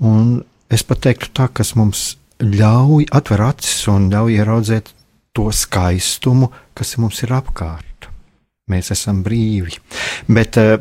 Un 0.06 0.40
es 0.74 0.86
pat 0.88 1.04
teiktu 1.06 1.34
tā, 1.34 1.50
kas 1.50 1.76
mums 1.78 2.16
ļauj 2.42 3.10
atver 3.18 3.46
acis 3.50 3.88
un 3.92 4.10
ļauj 4.14 4.38
ieraudzīt 4.38 4.94
to 5.38 5.50
skaistumu, 5.54 6.52
kas 6.78 6.98
mums 7.02 7.22
ir 7.26 7.34
apkārt. 7.38 7.97
Mēs 8.68 8.90
esam 8.92 9.22
brīvi. 9.24 9.78
Bet 10.28 10.58
uh, 10.60 10.74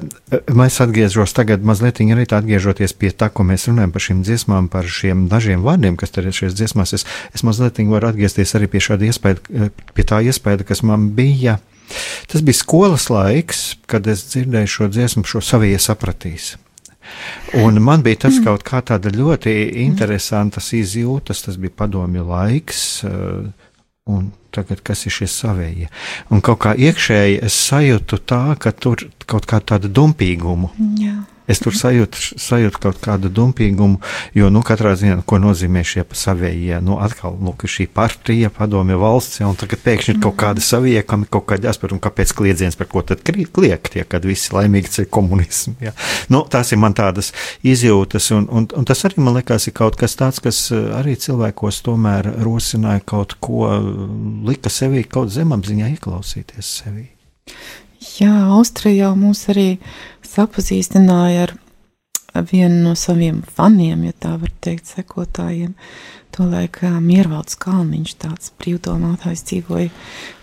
mēs 0.51 0.81
atgriežos 0.83 1.31
tagad 1.37 1.63
mazliet 1.63 2.01
arī 2.03 2.25
atgriežoties 2.27 2.97
pie 2.99 3.13
tā, 3.15 3.29
ko 3.31 3.45
mēs 3.47 3.69
runājam 3.71 3.93
par 3.95 4.03
šīm 4.03 4.25
dziesmām, 4.27 4.67
par 4.73 4.89
šiem 4.91 5.29
dažiem 5.31 5.63
vārdiem, 5.63 5.95
kas 5.95 6.11
tur 6.11 6.27
ir 6.27 6.35
šajās 6.35 6.57
dziesmās. 6.59 6.97
Es, 6.99 7.07
es 7.31 7.47
mazliet 7.47 7.79
varu 7.87 8.11
atgriezties 8.11 8.57
arī 8.59 8.67
pie 8.73 8.83
šāda 8.83 9.07
iespēja, 9.07 9.71
pie 9.95 10.03
tā 10.03 10.19
iespēja, 10.27 10.67
kas 10.67 10.83
man 10.83 11.13
bija. 11.15 11.61
Tas 12.27 12.43
bija 12.43 12.59
skolas 12.59 13.07
laiks, 13.07 13.77
kad 13.87 14.11
es 14.11 14.25
dzirdēju 14.33 14.73
šo 14.73 14.89
dziesmu, 14.91 15.23
šo 15.23 15.45
savie 15.47 15.79
sapratīs. 15.79 16.57
Un 17.63 17.79
man 17.87 18.03
bija 18.03 18.25
tas 18.27 18.41
kaut 18.43 18.67
kā 18.67 18.81
tāda 18.83 19.15
ļoti 19.15 19.55
interesantas 19.85 20.73
izjūtas, 20.75 21.45
tas 21.47 21.63
bija 21.63 21.79
padomju 21.85 22.27
laiks. 22.27 22.83
Uh, 23.07 23.47
un 24.07 24.31
tagad 24.55 24.81
kas 24.87 25.05
ir 25.07 25.15
šie 25.15 25.29
savējie. 25.31 25.89
Un 26.33 26.43
kaut 26.45 26.63
kā 26.65 26.75
iekšēji 26.79 27.41
es 27.47 27.57
sajūtu 27.69 28.21
tā, 28.25 28.43
ka 28.59 28.73
tur 28.73 29.03
kaut 29.29 29.49
kā 29.51 29.61
tādu 29.61 29.91
dumpīgumu. 29.93 30.73
Jā. 31.03 31.19
Es 31.47 31.61
tur 31.63 31.75
sajūtu, 31.79 32.39
sajūtu 32.43 32.81
kaut 32.83 32.99
kādu 33.03 33.31
dumpīgumu, 33.31 34.01
jo, 34.35 34.49
nu, 34.51 34.63
katrā 34.67 34.97
ziņā, 34.99 35.21
ko 35.29 35.39
nozīmē 35.43 35.85
šie 35.87 36.03
savējie, 36.17 36.81
nu, 36.83 36.97
atkal, 37.03 37.37
nu, 37.39 37.55
šī 37.55 37.87
partija, 37.95 38.51
padomju 38.55 38.99
valsts, 38.99 39.41
ja, 39.41 39.51
un 39.51 39.59
tagad 39.59 39.83
pēkšņi 39.85 40.17
ir 40.17 40.21
kaut 40.25 40.37
kāda 40.43 40.65
saviekami, 40.65 41.29
kaut 41.31 41.47
kāda 41.51 41.71
jāspēr, 41.71 41.95
un 41.95 42.03
kāpēc 42.03 42.35
kliedziens, 42.37 42.79
par 42.79 42.91
ko 42.91 43.05
tad 43.07 43.23
kliek 43.27 43.91
tie, 43.93 44.03
kad 44.09 44.27
visi 44.27 44.55
laimīgi 44.57 44.93
ceļ 44.99 45.09
komunismu, 45.15 45.77
ja. 45.87 45.95
Nu, 46.33 46.43
tās 46.51 46.75
ir 46.75 46.83
man 46.83 46.97
tādas 46.99 47.33
izjūtas, 47.67 48.31
un, 48.35 48.51
un, 48.51 48.67
un 48.67 48.89
tas 48.89 49.07
arī, 49.07 49.23
man 49.23 49.39
liekas, 49.39 49.69
ir 49.71 49.77
kaut 49.79 49.99
kas 50.01 50.19
tāds, 50.19 50.43
kas 50.43 50.65
eh, 50.75 50.91
arī 50.99 51.15
cilvēkos 51.21 51.83
tomēr 51.87 52.33
rosināja 52.43 53.07
kaut 53.07 53.39
ko, 53.39 53.71
lika 54.47 54.73
sevī 54.73 55.07
kaut 55.07 55.31
zemapziņā 55.35 55.95
ieklausīties 55.95 56.79
sevī. 56.83 57.11
Jā, 58.17 58.33
Austrija 58.55 59.07
jau 59.07 59.17
mūs 59.19 59.43
arī 59.53 59.77
sapazīstināja 60.37 61.47
ar 61.49 61.57
vienu 62.51 62.83
no 62.85 62.95
saviem 62.99 63.41
faniem, 63.43 64.05
ja 64.09 64.15
tā 64.21 64.37
var 64.41 64.53
teikt, 64.61 64.91
sekotājiem. 64.93 65.75
Tolaik 66.37 66.83
Miervalds 67.01 67.57
Kalniņš, 67.57 68.17
tāds 68.21 68.53
brīvdomātājs, 68.61 69.45
dzīvoja 69.49 69.89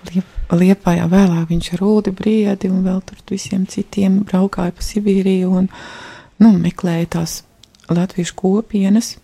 Liep 0.09 0.33
Liepājā, 0.53 1.05
vēlāk 1.09 1.47
viņš 1.49 1.69
ar 1.73 1.81
Rūdi 1.81 2.13
Briedi 2.13 2.69
un 2.69 2.83
vēl 2.85 2.99
tur 3.07 3.21
visiem 3.29 3.63
citiem 3.69 4.19
braukāja 4.27 4.73
pa 4.75 4.85
Sibīriju 4.85 5.53
un, 5.61 5.69
nu, 6.41 6.51
meklēja 6.61 7.09
tās 7.17 7.39
latviešu 7.93 8.35
kopienas, 8.39 9.15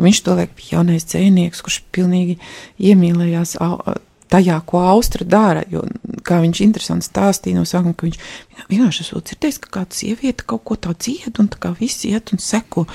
viņš 0.00 0.20
tolaik 0.26 0.52
bija 0.58 0.78
jaunais 0.78 1.06
dzēnieks, 1.08 1.62
kurš 1.64 1.80
pilnīgi 1.94 2.36
iemīlējās 2.90 3.56
tajā, 4.34 4.58
ko 4.66 4.82
Austra 4.90 5.26
dara. 5.26 5.62
Jo, 5.70 5.84
kā 6.26 6.40
viņš 6.42 6.62
interesanti 6.64 7.08
stāstīja 7.08 7.60
no 7.60 7.64
sākuma, 7.68 7.94
ka 7.96 8.08
viņš 8.08 8.18
vienkārši 8.70 9.04
esmu 9.06 9.22
dzirdējis, 9.28 9.60
ka 9.62 9.72
kāda 9.78 9.98
sieviete 9.98 10.46
kaut 10.48 10.64
ko 10.68 10.78
tādu 10.80 10.98
dzied, 11.06 11.38
un 11.42 11.50
tā 11.52 11.60
kā 11.62 11.74
visi 11.78 12.12
iet 12.14 12.34
un 12.34 12.42
seko, 12.42 12.86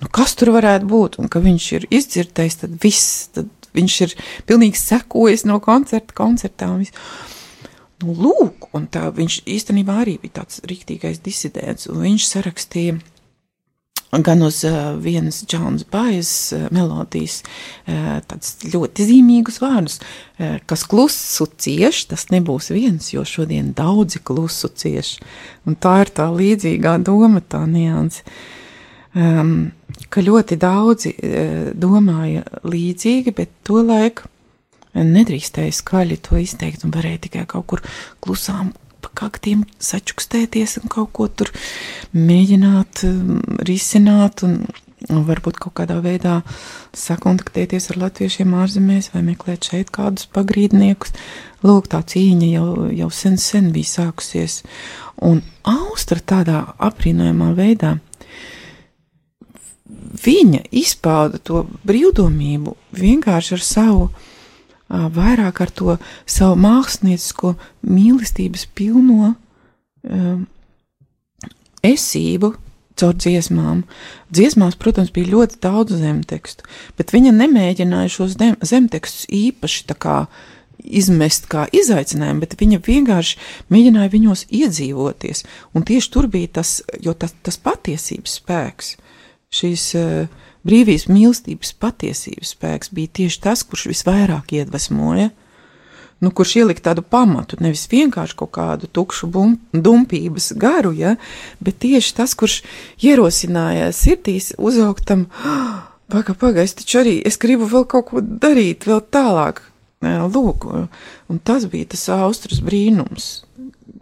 nu, 0.00 0.10
kas 0.12 0.36
tur 0.38 0.52
varētu 0.56 0.88
būt, 0.90 1.20
un 1.22 1.30
ka 1.32 1.42
viņš 1.44 1.70
ir 1.78 1.88
izdzirdējis, 2.00 2.60
tad 2.64 2.78
viss, 2.82 3.28
tad 3.36 3.50
viņš 3.76 3.98
ir 4.06 4.16
pilnīgi 4.48 4.80
sekojis 4.80 5.46
no 5.48 5.60
koncerta 5.62 6.16
koncertā. 6.16 6.72
Un 6.72 6.82
viss. 6.84 6.96
Nu, 8.00 8.14
lūk, 8.16 8.70
un 8.76 8.86
tā 8.88 9.10
viņš 9.12 9.42
īstenībā 9.44 9.98
arī 10.02 10.16
bija 10.22 10.40
tāds 10.40 10.62
rīktīgais 10.64 11.20
disidents, 11.20 11.84
un 11.90 12.00
viņš 12.00 12.28
sarakstīja 12.30 12.96
gan 14.10 14.42
uz 14.42 14.60
vienas 15.02 15.44
Džonas 15.46 15.84
Bājas 15.90 16.32
uh, 16.56 16.64
melodijas, 16.74 17.40
tādus 17.86 18.56
ļoti 18.72 19.06
zīmīgus 19.06 19.60
vārdus, 19.62 20.00
kas 20.66 20.82
klusu 20.90 21.46
cieš, 21.60 22.04
tas 22.10 22.26
nebūs 22.32 22.72
viens, 22.74 23.12
jo 23.14 23.22
šodien 23.26 23.70
daudzi 23.76 24.22
klusu 24.24 24.72
cieš. 24.74 25.18
Un 25.68 25.78
tā 25.78 26.00
ir 26.04 26.14
tā 26.16 26.26
līdzīgā 26.34 26.96
doma, 27.06 27.42
tā 27.42 27.62
nianse. 27.70 28.24
Um, 29.10 29.72
ka 30.10 30.22
ļoti 30.22 30.58
daudzi 30.58 31.14
domāja 31.78 32.44
līdzīgi, 32.62 33.34
bet 33.34 33.50
to 33.66 33.82
laiku 33.82 34.30
nedrīkstēja 34.94 35.74
skaļi 35.74 36.18
to 36.24 36.38
izteikt 36.40 36.84
un 36.86 36.94
varēja 36.94 37.26
tikai 37.26 37.44
kaut 37.50 37.68
kur 37.70 37.82
klusām 38.22 38.72
pa 39.02 39.12
kaktiem 39.24 39.64
sačukstēties 39.82 40.78
un 40.82 40.92
kaut 40.92 41.12
ko 41.16 41.28
tur 41.28 41.50
mēģināt 42.16 43.04
um, 43.08 43.40
risināt 43.66 44.44
un, 44.46 44.62
varbūt 45.08 45.56
kaut 45.60 45.74
kādā 45.80 45.96
veidā 46.04 46.40
sakontaktēties 46.96 47.90
ar 47.92 48.00
latviešiem 48.04 48.52
ārzemēs 48.60 49.10
vai 49.14 49.22
meklēt 49.30 49.70
šeit 49.70 49.92
kādus 49.94 50.28
pagrīdniekus. 50.34 51.14
Lūk, 51.64 51.88
tā 51.92 52.02
cīņa 52.04 52.50
jau, 52.52 52.68
jau 52.92 53.10
sen, 53.12 53.38
sen 53.40 53.70
bija 53.72 53.88
sākusies. 53.88 54.60
Un 55.24 55.42
Austra 55.68 56.20
tādā 56.20 56.62
aprīnojamā 56.80 57.52
veidā 57.56 57.96
viņa 60.24 60.64
izpauda 60.74 61.40
to 61.42 61.64
brīvdomību 61.86 62.74
vienkārši 62.96 63.56
ar 63.56 63.64
savu 63.64 64.10
vairāk 64.90 65.60
ar 65.62 65.70
to 65.70 65.96
savu 66.26 66.58
māksliniecisko 66.60 67.54
mīlestības 67.86 68.66
pilno 68.74 69.34
um, 69.34 70.46
esību 71.86 72.54
caur 73.00 73.16
dziesmām. 73.16 73.84
Dziesmās, 74.34 74.76
protams, 74.80 75.12
bija 75.14 75.32
ļoti 75.32 75.60
daudz 75.62 75.96
zemtekstu, 76.02 76.66
bet 76.98 77.14
viņa 77.14 77.32
nemēģināja 77.36 78.12
šos 78.12 78.36
zemtekstus 78.66 79.28
īpaši 79.30 79.86
tā 79.88 79.96
kā 79.96 80.16
izmest 80.80 81.46
kā 81.52 81.66
izaicinājumu, 81.76 82.40
bet 82.42 82.56
viņa 82.60 82.80
vienkārši 82.84 83.38
mēģināja 83.72 84.12
viņos 84.12 84.46
iedzīvoties. 84.48 85.44
Un 85.76 85.84
tieši 85.88 86.12
tur 86.12 86.28
bija 86.32 86.56
tas, 86.60 86.78
jo 87.04 87.12
tas, 87.12 87.34
tas 87.44 87.60
patiesības 87.60 88.38
spēks, 88.40 88.94
šīs 89.60 89.86
uh, 90.00 90.40
brīvības, 90.66 91.08
mīlestības, 91.10 91.72
patiesības 91.80 92.54
spēks 92.54 92.92
bija 92.94 93.14
tieši 93.20 93.40
tas, 93.44 93.62
kurš 93.66 93.88
visvairāk 93.90 94.52
iedvesmoja, 94.58 95.30
nu, 96.20 96.32
kurš 96.36 96.56
ielika 96.60 96.90
tādu 96.90 97.04
pamatu, 97.06 97.56
nevis 97.64 97.86
vienkārši 97.90 98.36
kaut 98.42 98.52
kādu 98.58 98.90
tukšu 98.92 99.30
bum, 99.32 99.56
dumpības 99.72 100.52
garu, 100.60 100.92
ja, 100.96 101.14
bet 101.64 101.80
tieši 101.80 102.14
tas, 102.18 102.36
kurš 102.36 102.60
ierosināja 103.00 103.88
sirdīs 103.96 104.52
uzaugt 104.60 105.08
tam, 105.08 105.26
paga, 106.12 106.36
paga, 106.36 106.64
es 106.66 106.76
taču 106.76 107.00
arī, 107.04 107.18
es 107.24 107.40
gribu 107.40 107.68
vēl 107.70 107.88
kaut 107.88 108.10
ko 108.12 108.24
darīt, 108.24 108.88
vēl 108.90 109.04
tālāk, 109.12 109.64
lūk, 110.04 110.68
un 111.28 111.44
tas 111.44 111.64
bija 111.72 111.92
tas 111.94 112.08
austras 112.20 112.60
brīnums, 112.64 113.32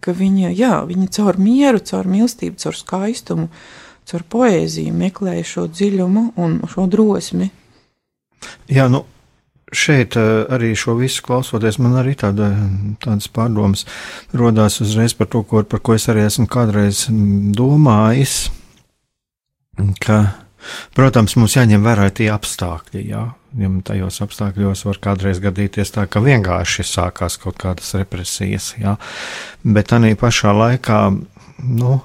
ka 0.02 0.14
viņa, 0.14 0.50
jā, 0.58 0.74
viņa 0.86 1.12
caur 1.14 1.38
mieru, 1.42 1.82
caur 1.82 2.06
mīlestību, 2.06 2.58
caur 2.62 2.76
skaistumu, 2.78 3.46
uh, 3.46 3.87
caur 4.08 4.24
poēziju 4.32 4.94
meklēju 4.96 5.46
šo 5.46 5.68
dziļumu 5.72 6.24
un 6.40 6.58
šo 6.70 6.86
drosmi. 6.90 7.50
Jā, 8.70 8.86
nu, 8.92 9.02
šeit 9.72 10.16
eh, 10.16 10.46
arī 10.48 10.72
šo 10.78 10.96
visu 10.98 11.22
klausoties, 11.26 11.78
man 11.82 11.98
arī 12.00 12.14
tāda, 12.18 12.50
tādas 13.02 13.28
pārdomas 13.32 13.84
rodās 14.36 14.80
uzreiz 14.84 15.14
par 15.18 15.30
to, 15.32 15.42
ko, 15.44 15.62
par 15.68 15.82
ko 15.84 15.96
es 15.98 16.08
arī 16.08 16.24
esmu 16.26 16.48
kādreiz 16.50 17.06
domājis, 17.10 18.48
ka, 20.04 20.20
protams, 20.96 21.36
mums 21.38 21.56
jāņem 21.58 21.84
vērā 21.84 22.08
tie 22.14 22.30
apstākļi, 22.32 23.04
jā, 23.12 23.24
ja 23.58 23.72
tajos 23.84 24.20
apstākļos 24.24 24.84
var 24.88 25.02
kādreiz 25.08 25.42
gadīties 25.44 25.92
tā, 25.94 26.06
ka 26.10 26.22
vienkārši 26.24 26.86
sākās 26.86 27.38
kaut 27.42 27.60
kādas 27.60 27.94
represijas, 27.98 28.72
jā. 28.80 28.96
Bet 29.64 29.92
tā 29.92 30.00
pašā 30.18 30.54
laikā, 30.56 31.02
nu, 31.68 31.98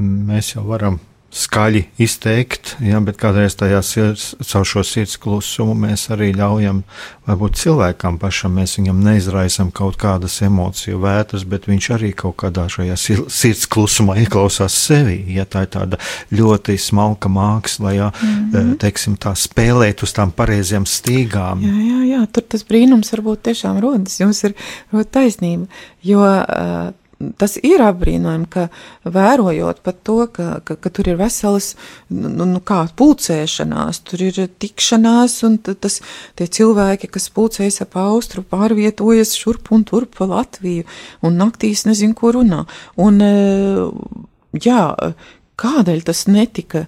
mēs 0.00 0.54
jau 0.54 0.66
varam 0.68 1.00
skaļi 1.30 1.84
izteikt, 2.02 2.72
ja, 2.82 2.98
bet 3.04 3.18
kādreiz 3.20 3.54
tajā 3.58 3.78
sirds, 3.86 4.32
caur 4.50 4.66
šo 4.66 4.82
sirds 4.86 5.14
klusumu 5.22 5.76
mēs 5.78 6.08
arī 6.10 6.32
ļaujam, 6.34 6.82
varbūt 7.28 7.58
cilvēkam 7.60 8.18
pašam, 8.18 8.56
mēs 8.58 8.74
viņam 8.80 8.98
neizraisam 9.04 9.70
kaut 9.74 9.94
kādas 10.00 10.40
emociju 10.42 10.98
vētras, 11.04 11.44
bet 11.46 11.68
viņš 11.70 11.88
arī 11.94 12.10
kaut 12.18 12.34
kādā 12.42 12.66
šajā 12.72 12.98
sirds 12.98 13.68
klusumā 13.70 14.18
ieklausās 14.24 14.74
sevi, 14.74 15.20
ja 15.36 15.46
tā 15.46 15.64
ir 15.68 15.72
tāda 15.76 16.00
ļoti 16.34 16.74
smalka 16.82 17.30
māksla, 17.30 17.94
ja, 17.94 18.10
mm 18.10 18.50
-hmm. 18.50 18.76
teiksim 18.82 19.14
tā, 19.14 19.36
spēlēt 19.38 20.02
uz 20.02 20.12
tām 20.16 20.34
pareizajām 20.34 20.86
stīgām. 20.86 21.62
Jā, 21.62 21.76
jā, 21.78 22.00
jā, 22.10 22.26
tur 22.32 22.42
tas 22.42 22.66
brīnums 22.66 23.14
varbūt 23.14 23.46
tiešām 23.50 23.78
rodas, 23.78 24.18
jums 24.20 24.42
ir 24.44 24.58
taisnība, 25.14 25.70
jo 26.02 26.26
uh, 26.26 26.90
tas 27.40 27.56
ir 27.60 27.82
apbrīnojami, 27.84 28.46
ka 28.50 28.66
vērojot 29.04 29.82
pat 29.84 29.98
to, 30.06 30.16
ka, 30.32 30.48
ka, 30.64 30.76
ka 30.80 30.92
tur 30.94 31.10
ir 31.12 31.18
veselas, 31.20 31.74
nu, 32.08 32.46
nu 32.48 32.60
kā 32.64 32.80
pulcēšanās, 32.96 34.02
tur 34.08 34.24
ir 34.24 34.40
tikšanās, 34.62 35.36
un 35.48 35.58
tas 35.68 36.00
tie 36.38 36.48
cilvēki, 36.48 37.10
kas 37.12 37.28
pulcējas 37.36 37.82
ap 37.84 37.98
austru, 38.00 38.44
pārvietojas 38.46 39.34
šurp 39.38 39.72
un 39.76 39.84
turp 39.88 40.16
pa 40.16 40.28
Latviju, 40.30 40.86
un 41.26 41.36
naktīs 41.40 41.84
nezinu, 41.88 42.16
ko 42.16 42.32
runā. 42.38 42.64
Un, 43.00 43.20
e, 43.20 43.84
jā, 44.64 44.82
kādēļ 45.60 46.02
tas 46.08 46.24
netika 46.30 46.86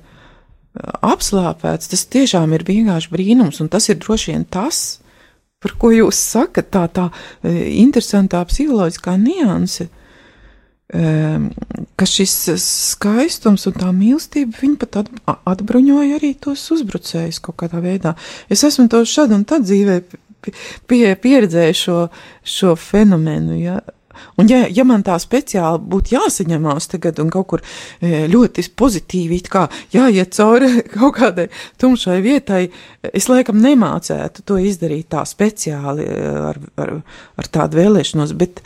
apslāpēts, 1.05 1.93
tas 1.93 2.09
tiešām 2.09 2.55
ir 2.57 2.65
vienkārši 2.65 3.13
brīnums, 3.13 3.61
un 3.61 3.69
tas 3.73 3.91
ir 3.93 4.01
droši 4.01 4.33
vien 4.33 4.47
tas, 4.49 5.03
par 5.63 5.77
ko 5.79 5.93
jūs 5.93 6.19
sakat, 6.33 6.73
tā 6.73 6.87
tā 6.91 7.11
e, 7.13 7.53
interesantā 7.83 8.41
psiholoģiskā 8.49 9.21
nianse 9.21 9.93
ka 10.93 12.07
šis 12.09 12.35
skaistums 12.61 13.65
un 13.71 13.77
tā 13.81 13.89
mīlestība 13.97 14.59
viņa 14.61 14.81
pat 14.83 14.99
atbruņoja 15.49 16.19
arī 16.19 16.35
tos 16.37 16.67
uzbrucējus 16.75 17.41
kaut 17.45 17.63
kādā 17.63 17.81
veidā. 17.81 18.13
Es 18.53 18.65
esmu 18.69 18.91
to 18.93 19.01
šad 19.09 19.33
un 19.33 19.47
tad 19.49 19.65
dzīvē 19.65 20.03
pie, 20.91 21.15
pieredzēju 21.17 21.79
šo, 21.79 21.99
šo 22.45 22.77
fenomenu. 22.77 23.57
Ja. 23.61 23.81
Un 24.37 24.49
ja, 24.51 24.63
ja 24.69 24.85
man 24.87 25.05
tā 25.05 25.17
speciāli 25.21 25.81
būtu 25.93 26.15
jāsaņemās 26.15 26.91
tagad 26.93 27.19
un 27.23 27.31
kaut 27.33 27.49
kur 27.53 27.63
e, 27.65 28.27
ļoti 28.31 28.65
pozitīvi 28.79 29.41
kā 29.49 29.65
jāiet 29.95 30.37
cauri 30.37 30.85
kaut 30.97 31.17
kādai 31.17 31.49
tumšai 31.81 32.19
vietai, 32.25 32.67
es 33.13 33.31
laikam 33.33 33.61
nemācētu 33.65 34.45
to 34.47 34.61
izdarīt 34.61 35.11
tā 35.15 35.25
speciāli 35.29 36.07
e, 36.07 36.21
ar, 36.53 36.61
ar, 36.85 36.95
ar 37.41 37.51
tādu 37.57 37.81
vēlēšanos, 37.81 38.37
bet, 38.39 38.63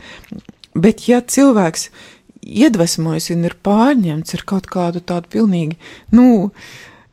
bet 0.75 1.07
ja 1.07 1.23
cilvēks 1.23 1.89
iedvesmojas 2.47 3.29
un 3.35 3.45
ir 3.47 3.57
pārņemts 3.65 4.37
ar 4.37 4.43
kaut 4.47 4.69
kādu 4.71 5.03
tādu 5.03 5.31
pilnīgi, 5.35 5.77
nu, 6.15 6.51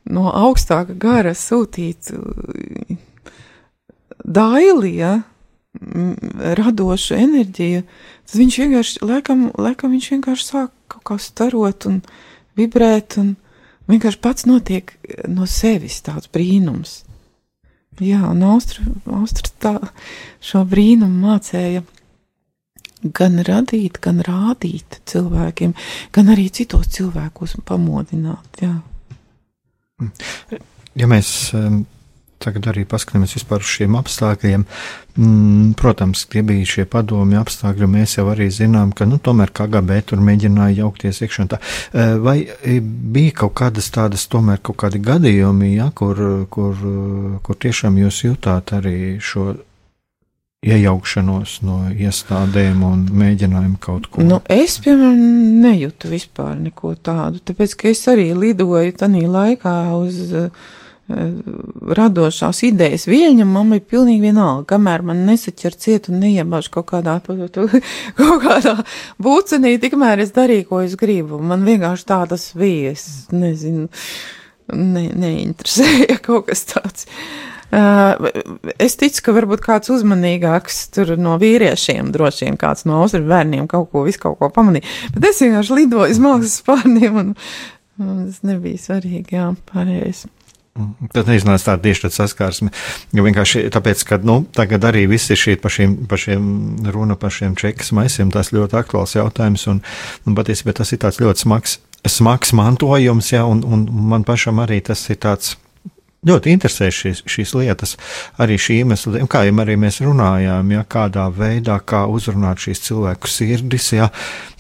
no 0.05 0.31
augstāka 0.31 0.97
gara 1.01 1.35
sūtīt 1.37 2.13
daili, 4.25 4.97
ja, 5.01 5.15
radošu 6.59 7.17
enerģiju, 7.19 7.83
tad 8.29 8.37
viņš 8.39 8.59
vienkārši, 8.63 9.01
laikam, 9.05 9.49
laikam 9.59 9.95
viņš 9.95 10.11
vienkārši 10.15 10.47
sāk 10.47 10.71
kaut 10.93 11.05
kā 11.11 11.17
starot 11.19 11.89
un 11.91 11.99
vibrēt, 12.59 13.19
un 13.19 13.35
vienkārši 13.91 14.21
pats 14.23 14.47
notiek 14.47 14.95
no 15.29 15.49
sevis 15.51 15.99
tāds 16.07 16.31
brīnums. 16.33 17.03
Jā, 18.03 18.25
un 18.27 18.43
Austrija 18.43 19.53
tā 19.63 19.75
šo 20.43 20.65
brīnumu 20.67 21.29
mācēja 21.29 21.85
gan 23.05 23.41
radīt, 23.45 24.01
gan 24.05 24.23
rādīt 24.25 25.01
cilvēkiem, 25.11 25.75
gan 26.15 26.33
arī 26.33 26.49
citos 26.55 26.89
cilvēkos 26.97 27.59
pamodināt. 27.69 28.63
Jā. 28.65 28.77
Ja 30.95 31.11
mēs 31.11 31.29
tagad 32.45 32.69
arī 32.73 32.85
paskatāmies 32.89 33.37
uz 33.39 33.45
šiem 33.69 33.97
apstākļiem, 33.99 34.65
mm, 35.17 35.75
protams, 35.81 36.27
tie 36.31 36.43
bija 36.47 36.67
šie 36.69 36.85
padomi 36.91 37.39
apstākļi, 37.41 37.89
mēs 37.91 38.19
jau 38.19 38.27
arī 38.33 38.51
zinām, 38.53 38.93
ka, 38.93 39.07
nu, 39.09 39.19
tomēr 39.19 39.53
KGB 39.55 40.01
tur 40.11 40.25
mēģināja 40.25 40.83
jaukties 40.83 41.23
iekšā 41.25 41.47
tā. 41.53 41.61
Vai 42.25 42.39
bija 43.15 43.39
kaut 43.45 43.55
kādas 43.61 43.91
tādas, 43.95 44.27
tomēr 44.33 44.61
kaut 44.65 44.83
kādi 44.85 45.01
gadījumi, 45.05 45.75
ja, 45.79 45.91
kur, 45.95 46.21
kur, 46.51 46.83
kur 47.43 47.63
tiešām 47.67 48.01
jūs 48.05 48.25
jutāt 48.27 48.75
arī 48.77 48.99
šo 49.23 49.55
iejaukšanos 50.65 51.59
no 51.65 51.81
iestādēm 51.93 52.85
un 52.87 53.03
mēģinājumu 53.13 53.81
kaut 53.83 54.09
ko? 54.13 54.25
Nu, 54.25 54.41
es, 54.51 54.79
piemēram, 54.85 55.21
nejūtu 55.65 56.13
vispār 56.13 56.57
neko 56.61 56.95
tādu, 57.05 57.43
tāpēc, 57.45 57.77
ka 57.81 57.93
es 57.93 58.05
arī 58.11 58.31
lidoju 58.37 58.97
tanī 59.01 59.27
laikā 59.31 59.75
uz 59.99 60.21
uh, 60.39 60.67
radošās 61.99 62.63
idejas 62.65 63.05
viļņam, 63.11 63.51
man 63.57 63.75
bija 63.75 63.85
pilnīgi 63.93 64.25
vienalga, 64.25 64.65
kamēr 64.73 65.05
man 65.11 65.25
nesaķer 65.29 65.77
ciet 65.77 66.09
un 66.09 66.23
neiebāž 66.25 66.71
kaut 66.73 66.89
kādā, 66.95 67.19
kaut 68.21 68.45
kādā 68.47 68.79
būcenī, 69.23 69.77
tikmēr 69.83 70.25
es 70.25 70.33
darīju, 70.37 70.69
ko 70.71 70.85
es 70.87 70.97
gribu. 71.01 71.43
Man 71.45 71.67
vienkārši 71.69 72.09
tā 72.09 72.23
tas 72.31 72.51
bija, 72.57 72.95
es 72.97 73.27
nezinu, 73.35 73.91
ne, 74.73 75.11
neinteresēja 75.13 76.23
kaut 76.27 76.49
kas 76.49 76.65
tāds. 76.73 77.11
Uh, 77.11 77.54
es 77.75 78.97
ticu, 79.01 79.23
ka 79.27 79.35
varbūt 79.35 79.65
kāds 79.65 79.91
uzmanīgāks 79.95 80.85
tur 80.95 81.15
no 81.21 81.35
vīriešiem, 81.41 82.13
droši 82.15 82.49
vien 82.49 82.61
kāds 82.61 82.87
no 82.89 83.01
austrumu 83.03 83.31
bērniem 83.33 83.69
kaut 83.71 83.91
ko, 83.93 84.05
visu 84.07 84.23
kaut 84.23 84.39
ko 84.41 84.51
pamanīja. 84.55 84.87
Bet 85.17 85.31
es 85.33 85.43
vienkārši 85.43 85.81
lidoju 85.81 86.15
uz 86.15 86.23
mākslas 86.23 86.61
pārniem 86.67 87.21
un, 87.21 87.35
un 87.99 88.25
tas 88.29 88.41
nebija 88.47 88.83
svarīgi, 88.87 89.39
jā. 89.39 89.51
Mm, 90.75 91.09
tad 91.15 91.29
neiznāca 91.31 91.69
tāda 91.69 91.85
tieši 91.87 92.03
tāda 92.03 92.17
saskarsme. 92.17 92.71
Jo 93.15 93.25
vienkārši 93.27 93.69
tāpēc, 93.75 94.01
ka 94.09 94.19
nu, 94.27 94.41
tagad 94.57 94.87
arī 94.89 95.05
viss 95.11 95.31
ir 95.31 95.39
šī 95.39 95.57
par 95.63 95.71
šiem, 95.71 95.97
par 96.11 96.19
šiem 96.19 96.47
runa 96.95 97.15
par 97.19 97.35
šiem 97.35 97.55
čekas 97.59 97.93
maisiem, 97.95 98.33
tas 98.35 98.51
ļoti 98.55 98.81
aktuāls 98.81 99.15
jautājums. 99.15 99.69
Un, 99.71 99.85
un 100.27 100.39
patiesībā 100.39 100.75
tas 100.75 100.91
ir 100.91 101.03
tāds 101.05 101.23
ļoti 101.23 101.47
smags, 101.47 101.79
smags 102.11 102.51
mantojums, 102.59 103.31
ja, 103.37 103.45
un, 103.47 103.63
un 103.63 103.87
man 104.11 104.27
pašam 104.27 104.59
arī 104.65 104.81
tas 104.83 105.07
ir 105.15 105.23
tāds 105.23 105.55
ļoti 106.29 106.55
interesē 106.55 106.91
šīs, 106.95 107.25
šīs 107.31 107.55
lietas, 107.59 107.97
arī 108.41 108.59
šī 108.61 108.81
iemesla, 108.83 109.25
kā 109.31 109.45
jau 109.49 109.57
arī 109.65 109.77
mēs 109.81 110.01
runājām, 110.05 110.75
ja 110.75 110.85
kādā 110.89 111.29
veidā, 111.35 111.79
kā 111.85 112.05
uzrunāt 112.11 112.65
šīs 112.65 112.85
cilvēku 112.89 113.31
sirdis, 113.31 113.93
ja, 113.97 114.11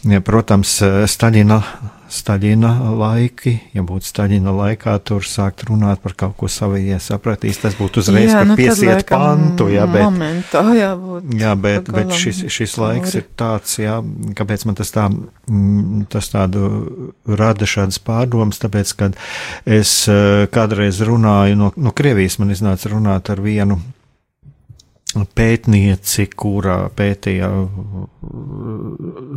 ja 0.09 0.24
protams, 0.24 0.79
Staļina 1.11 1.61
Staļina 2.10 2.70
laiki, 2.98 3.52
ja 3.74 3.82
būtu 3.86 4.08
Staļina 4.08 4.52
laikā, 4.54 4.94
tur 5.08 5.24
sākt 5.26 5.64
runāt 5.68 6.02
par 6.04 6.14
kaut 6.18 6.36
ko 6.40 6.48
savējie 6.52 6.98
sapratīs, 7.02 7.60
tas 7.62 7.76
būtu 7.78 8.02
uzreiz, 8.02 8.32
jā, 8.32 8.42
nu, 8.44 8.56
piesiet 8.58 9.06
pantu, 9.08 9.70
jā, 9.72 9.86
bet, 9.90 10.04
momentā, 10.04 10.62
jābūt, 10.76 11.32
jā, 11.40 11.54
bet, 11.64 11.88
bet 11.94 12.12
šis, 12.20 12.44
šis 12.52 12.76
laiks 12.82 13.16
ir 13.18 13.26
tāds, 13.40 13.78
jā, 13.80 13.96
kāpēc 14.36 14.66
man 14.68 14.78
tas 14.80 14.92
tā, 14.94 15.08
mm, 15.08 16.04
tas 16.12 16.30
tādu 16.34 16.68
rada 17.24 17.68
šādas 17.68 18.00
pārdomas, 18.04 18.60
tāpēc, 18.62 18.94
kad 19.00 19.18
es 19.64 19.96
eh, 20.12 20.44
kādreiz 20.52 21.00
runāju 21.04 21.60
no, 21.60 21.72
no 21.76 21.96
Krievijas, 21.96 22.38
man 22.42 22.52
iznāca 22.54 22.92
runāt 22.92 23.32
ar 23.32 23.42
vienu 23.44 23.80
pētnieci, 25.37 26.27
kura 26.37 26.79
pētīja 26.96 27.50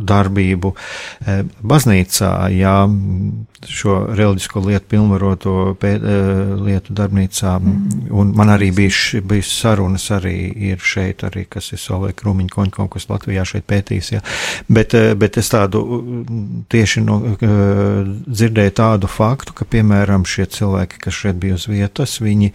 darbību 0.08 0.72
eh, 0.74 1.42
baznīcā, 1.72 2.32
jā, 2.54 2.76
šo 3.66 4.06
reliģisko 4.14 4.60
lietu 4.60 4.86
pilnvaroto 4.88 5.54
pēt, 5.80 6.04
eh, 6.04 6.54
lietu 6.62 6.94
darbnīcā, 6.94 7.56
mm. 7.58 8.08
un 8.14 8.32
man 8.36 8.52
arī 8.54 8.70
bija, 8.74 9.20
bija 9.22 9.42
sarunas 9.42 10.08
arī 10.14 10.36
ir 10.70 10.78
šeit, 10.78 11.24
arī, 11.26 11.44
kas 11.50 11.72
ir 11.72 11.82
Solveig 11.82 12.14
Krūmiņa 12.20 12.52
Koņko, 12.54 12.88
kas 12.92 13.08
Latvijā 13.10 13.44
šeit 13.48 13.66
pētīs, 13.66 14.12
jā, 14.14 14.22
bet, 14.68 14.94
eh, 14.94 15.14
bet 15.18 15.38
es 15.38 15.50
tādu 15.50 15.82
tieši 16.70 17.02
no, 17.04 17.18
dzirdēju 17.38 18.74
tādu 18.78 19.10
faktu, 19.10 19.54
ka, 19.56 19.64
piemēram, 19.64 20.26
šie 20.28 20.46
cilvēki, 20.46 21.02
kas 21.02 21.14
šeit 21.14 21.40
bija 21.42 21.58
uz 21.58 21.66
vietas, 21.70 22.18
viņi, 22.22 22.52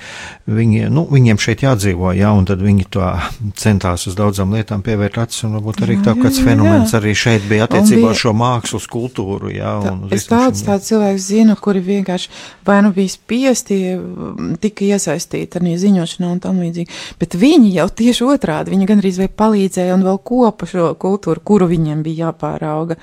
viņi, 0.47 0.87
nu, 0.93 1.05
viņiem 1.11 1.41
šeit 1.41 1.65
jādzīvo, 1.65 2.13
jā, 2.15 2.31
un 2.31 2.47
tad 2.47 2.63
viņi 2.63 2.87
to 2.93 3.11
centās 3.59 4.07
uz 4.07 4.15
daudzām 4.15 4.53
lietām 4.55 4.83
pievērt 4.85 5.19
acis, 5.25 5.43
un 5.47 5.57
varbūt 5.57 5.83
arī 5.83 5.99
jā, 5.99 6.05
tā 6.07 6.15
kāds 6.19 6.39
jā, 6.39 6.45
jā, 6.45 6.49
fenomens 6.49 6.93
jā. 6.93 7.01
arī 7.01 7.15
šeit 7.17 7.47
bija 7.49 7.67
attiecībā 7.67 8.13
uz 8.13 8.23
šo 8.23 8.33
mākslas 8.37 8.87
kultūru. 8.91 9.51
Jā, 9.53 9.75
tā, 9.83 9.93
es 10.15 10.27
daudz 10.29 10.63
tādas 10.65 10.92
cilvēkus 10.93 11.27
zinu, 11.33 11.57
kuri 11.59 11.83
vienkārši 11.83 12.31
vai 12.65 12.79
nu 12.85 12.93
bija 12.95 13.11
spiesti, 13.11 13.77
tika 14.63 14.85
iesaistīti 14.93 15.59
arī 15.59 15.75
ziņošanā 15.81 16.29
un 16.31 16.39
tam 16.43 16.61
līdzīgi. 16.63 16.99
Bet 17.19 17.37
viņi 17.39 17.73
jau 17.75 17.87
tieši 18.01 18.27
otrādi, 18.27 18.73
viņi 18.73 18.87
gan 18.89 19.01
arī 19.01 19.13
vai 19.17 19.29
palīdzēja 19.41 19.97
un 19.97 20.05
vēl 20.05 20.19
kopa 20.23 20.69
šo 20.69 20.91
kultūru, 20.99 21.43
kuru 21.43 21.67
viņiem 21.71 22.03
bija 22.05 22.29
jāpārauga. 22.29 22.97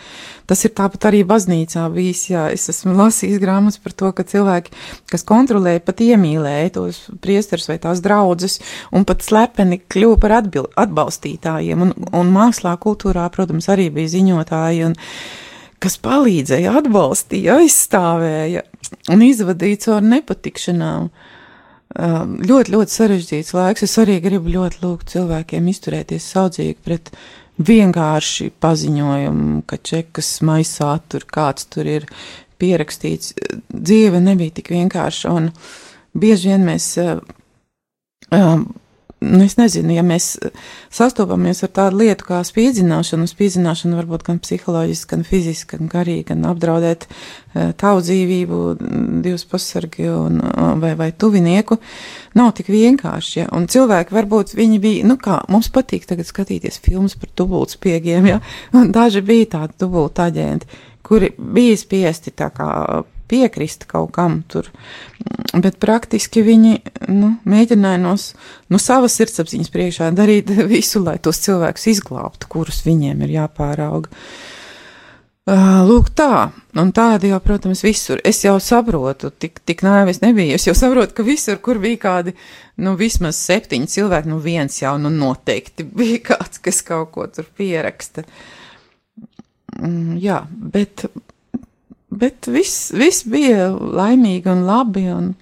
Tas 0.51 0.65
ir 0.67 0.75
tāpat 0.77 1.11
arī 1.11 1.23
baznīcā 1.29 1.85
bijis, 1.95 2.25
jā, 2.33 2.47
es 2.55 2.69
esmu 2.73 2.97
lasījis 2.99 3.43
grāmatas 3.43 3.81
par 3.83 3.95
to, 3.95 4.13
ka 4.17 4.27
cilvēki, 4.27 4.75
kas 5.11 5.27
kontrolēja, 5.29 5.85
pat 5.87 6.03
iemīlēja 6.05 6.75
tos 6.79 7.05
priesters 7.23 7.69
vai 7.71 7.79
tās 7.83 8.03
draudzes 8.05 8.59
un 8.95 9.07
pat 9.09 9.23
slepeni 9.27 9.81
kļuva 9.91 10.19
par 10.23 10.37
atbil, 10.41 10.67
atbalstītājiem. 10.81 11.87
Un, 11.87 11.95
un 12.17 12.35
mākslā, 12.35 12.75
kultūrā, 12.83 13.29
protams, 13.35 13.71
arī 13.71 13.91
bija 13.95 14.17
ziņotāji. 14.17 14.91
Un, 14.91 14.99
kas 15.81 15.97
palīdzēja, 16.05 16.77
atbalstīja, 16.81 17.59
aizstāvēja 17.63 18.65
un 19.13 19.25
izvadīja 19.27 19.85
caur 19.87 20.07
nepatikšanām. 20.07 21.11
Um, 21.91 22.37
ļoti, 22.47 22.71
ļoti 22.77 22.95
sarežģīts 22.95 23.55
laiks. 23.57 23.83
Es 23.83 23.97
arī 23.99 24.21
gribu 24.23 24.53
ļoti 24.55 24.85
lūgt 24.85 25.11
cilvēkiem 25.11 25.71
izturēties 25.73 26.29
saudzīgi 26.37 26.77
pret 26.87 27.11
vienkārši 27.61 28.53
paziņojumu, 28.63 29.65
ka 29.69 29.81
čekas 29.83 30.29
maisā 30.47 30.93
tur 31.11 31.27
kāds 31.27 31.67
tur 31.73 31.91
ir 31.91 32.07
pierakstīts. 32.63 33.35
Dzīve 33.73 34.21
nebija 34.23 34.61
tik 34.61 34.71
vienkārša, 34.77 35.35
un 35.35 35.51
bieži 36.15 36.53
vien 36.53 36.69
mēs 36.69 36.93
uh, 37.03 37.19
um, 38.31 38.69
es 39.21 39.57
nezinu, 39.59 39.93
ja 39.93 40.03
mēs 40.07 40.33
sastopamies 40.93 41.61
ar 41.67 41.73
tādu 41.77 42.01
lietu 42.01 42.25
kā 42.29 42.41
spīdzināšanu, 42.47 43.29
spīdzināšana 43.29 43.99
var 43.99 44.09
būt 44.09 44.25
gan 44.27 44.41
psiholoģiski, 44.41 45.11
gan 45.13 45.27
fiziski, 45.29 45.77
gan 45.77 45.91
garīgi, 45.93 46.25
gan 46.31 46.47
apdraudēt 46.49 47.05
uh, 47.07 47.71
tavu 47.81 48.01
dzīvību, 48.07 48.63
divus 49.27 49.45
pasargi 49.51 50.09
un, 50.09 50.41
uh, 50.41 50.73
vai, 50.81 50.95
vai 50.99 51.11
tuvinieku, 51.13 51.77
nav 52.41 52.55
tik 52.57 52.73
vienkārši, 52.73 53.37
ja? 53.43 53.47
un 53.57 53.69
cilvēki 53.71 54.17
varbūt 54.17 54.57
viņi 54.57 54.83
bija, 54.83 55.07
nu 55.11 55.19
kā, 55.21 55.43
mums 55.53 55.69
patīk 55.75 56.09
tagad 56.09 56.29
skatīties 56.29 56.81
filmas 56.81 57.19
par 57.21 57.33
dubultspiegiem, 57.37 58.33
ja, 58.33 58.41
un 58.73 58.93
daži 58.97 59.21
bija 59.27 59.53
tādi 59.59 59.83
dubultaģenti, 59.85 60.85
kuri 61.05 61.35
bija 61.37 61.77
spiesti 61.77 62.33
tā 62.37 62.49
kā 62.55 62.71
piekrist 63.31 63.87
kaut 63.91 64.13
kam 64.17 64.41
tur, 64.51 64.69
bet 65.55 65.79
praktiski 65.83 66.43
viņi 66.47 66.77
nu, 67.09 67.35
mēģināja 67.49 68.03
no, 68.03 68.15
no 68.71 68.83
savas 68.83 69.17
sirdsapziņas 69.21 69.73
priekšā 69.75 70.13
darīt 70.17 70.51
visu, 70.75 71.03
lai 71.07 71.19
tos 71.23 71.43
cilvēkus 71.47 71.91
izglābtu, 71.95 72.51
kurus 72.51 72.83
viņiem 72.87 73.27
ir 73.27 73.37
jāpārauga. 73.41 74.11
Lūk, 75.51 76.13
tā, 76.15 76.51
un 76.79 76.91
tādi 76.95 77.31
jau, 77.33 77.41
protams, 77.43 77.81
visur. 77.83 78.21
Es 78.29 78.43
jau 78.45 78.55
saprotu, 78.63 79.33
tik, 79.33 79.59
tik 79.67 79.81
naivis 79.83 80.21
nebija. 80.23 80.55
Es 80.55 80.67
jau 80.69 80.77
saprotu, 80.79 81.17
ka 81.17 81.25
visur, 81.27 81.57
kur 81.65 81.81
bija 81.83 81.99
kādi, 82.05 82.35
nu, 82.85 82.93
vismaz 82.99 83.41
septiņi 83.49 83.91
cilvēki, 83.91 84.31
nu, 84.31 84.39
viens 84.45 84.77
jau, 84.83 84.95
nu, 85.01 85.11
noteikti 85.11 85.89
bija 86.03 86.21
kāds, 86.31 86.61
kas 86.63 86.83
kaut 86.87 87.11
ko 87.17 87.27
tur 87.33 87.49
pieraksta. 87.59 88.27
Jā, 90.21 90.45
bet 90.51 91.09
bet 92.11 92.51
viss, 92.51 92.91
viss 92.97 93.27
bija 93.29 93.71
laimīgi 93.75 94.51
un 94.51 94.65
labi, 94.69 95.07
un, 95.15 95.33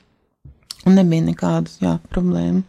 un 0.84 0.98
nebija 0.98 1.28
nekādu 1.30 1.72
jā, 1.82 1.96
problēmu. 2.12 2.64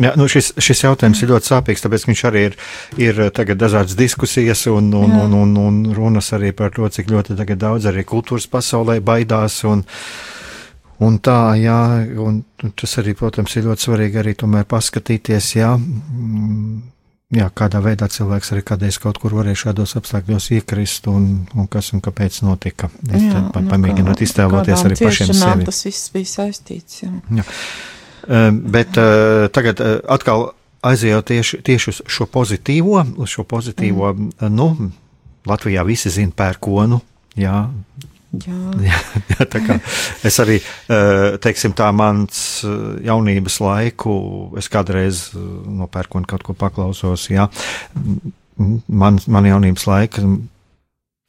Jā, 0.00 0.14
nu 0.16 0.24
šis, 0.30 0.54
šis 0.56 0.86
jautājums 0.86 1.20
ir 1.20 1.30
ļoti 1.34 1.50
sāpīgs, 1.50 1.82
tāpēc 1.84 2.06
viņš 2.08 2.20
arī 2.30 2.44
ir, 2.48 2.54
ir 2.96 3.18
tagad 3.36 3.60
dažādas 3.60 3.96
diskusijas 3.98 4.64
un, 4.72 4.88
un, 4.96 5.12
un, 5.20 5.34
un, 5.36 5.52
un 5.60 5.80
runas 5.94 6.32
arī 6.32 6.54
par 6.56 6.72
to, 6.72 6.88
cik 6.88 7.10
ļoti 7.12 7.36
daudz 7.60 7.90
arī 7.90 8.04
kultūras 8.08 8.48
pasaulē 8.50 9.02
baidās. 9.04 9.58
Un, 9.68 9.84
un 11.04 11.18
tā, 11.20 11.36
jā, 11.60 11.78
un 12.24 12.40
tas 12.72 12.96
arī, 13.02 13.12
protams, 13.18 13.52
ir 13.56 13.68
ļoti 13.68 13.86
svarīgi 13.86 14.22
arī 14.22 14.34
tomēr 14.40 14.64
paskatīties, 14.70 15.52
jā, 15.60 15.74
jā, 17.32 17.48
kādā 17.56 17.80
veidā 17.84 18.08
cilvēks 18.12 18.52
arī 18.54 18.64
kādreiz 18.66 18.98
kaut 19.02 19.18
kur 19.22 19.36
varēja 19.38 19.66
šādos 19.66 19.96
apstākļos 20.00 20.50
iekrist 20.58 21.08
un, 21.12 21.28
un 21.56 21.68
kas 21.72 21.92
un 21.96 22.02
kāpēc 22.04 22.42
notika. 22.46 22.90
Es 23.08 23.26
jā, 23.26 23.44
pa, 23.54 23.62
nu, 23.64 23.72
pamēģinot 23.72 24.24
iztēloties 24.26 24.86
arī 24.88 24.98
pašiem 25.00 25.32
sevi. 25.36 25.68
Tas 25.68 25.84
viss 25.88 26.12
bija 26.14 26.32
saistīts. 26.32 27.04
Jā. 27.04 27.12
Jā. 27.40 27.46
Bet 28.76 28.98
tagad 29.56 29.80
atkal 29.82 30.52
aizejot 30.82 31.26
tieši, 31.30 31.62
tieši 31.66 31.90
uz 31.90 32.02
šo 32.10 32.26
pozitīvo, 32.30 33.00
uz 33.22 33.32
šo 33.32 33.46
pozitīvo, 33.48 34.12
mm. 34.12 34.52
nu, 34.52 34.68
Latvijā 35.46 35.82
visi 35.86 36.10
zina 36.14 36.34
pērkonu, 36.36 37.00
jā, 37.38 37.64
Jā. 38.46 38.58
Jā, 38.80 39.44
tā 39.44 39.60
kā 39.60 39.76
es 40.24 40.38
arī, 40.40 40.56
eh, 40.88 41.34
teiksim, 41.42 41.74
tā 41.76 41.90
mans 41.92 42.62
eh, 42.64 42.78
jaunības 43.08 43.58
laiku, 43.60 44.14
es 44.56 44.70
kādreiz 44.72 45.26
eh, 45.36 45.42
nopērku 45.82 46.20
un 46.20 46.28
kaut 46.28 46.46
ko 46.46 46.56
paklausos, 46.56 47.28
jā, 47.32 47.50
man, 48.88 49.20
man 49.28 49.48
jaunības 49.50 49.84
laika, 49.90 50.24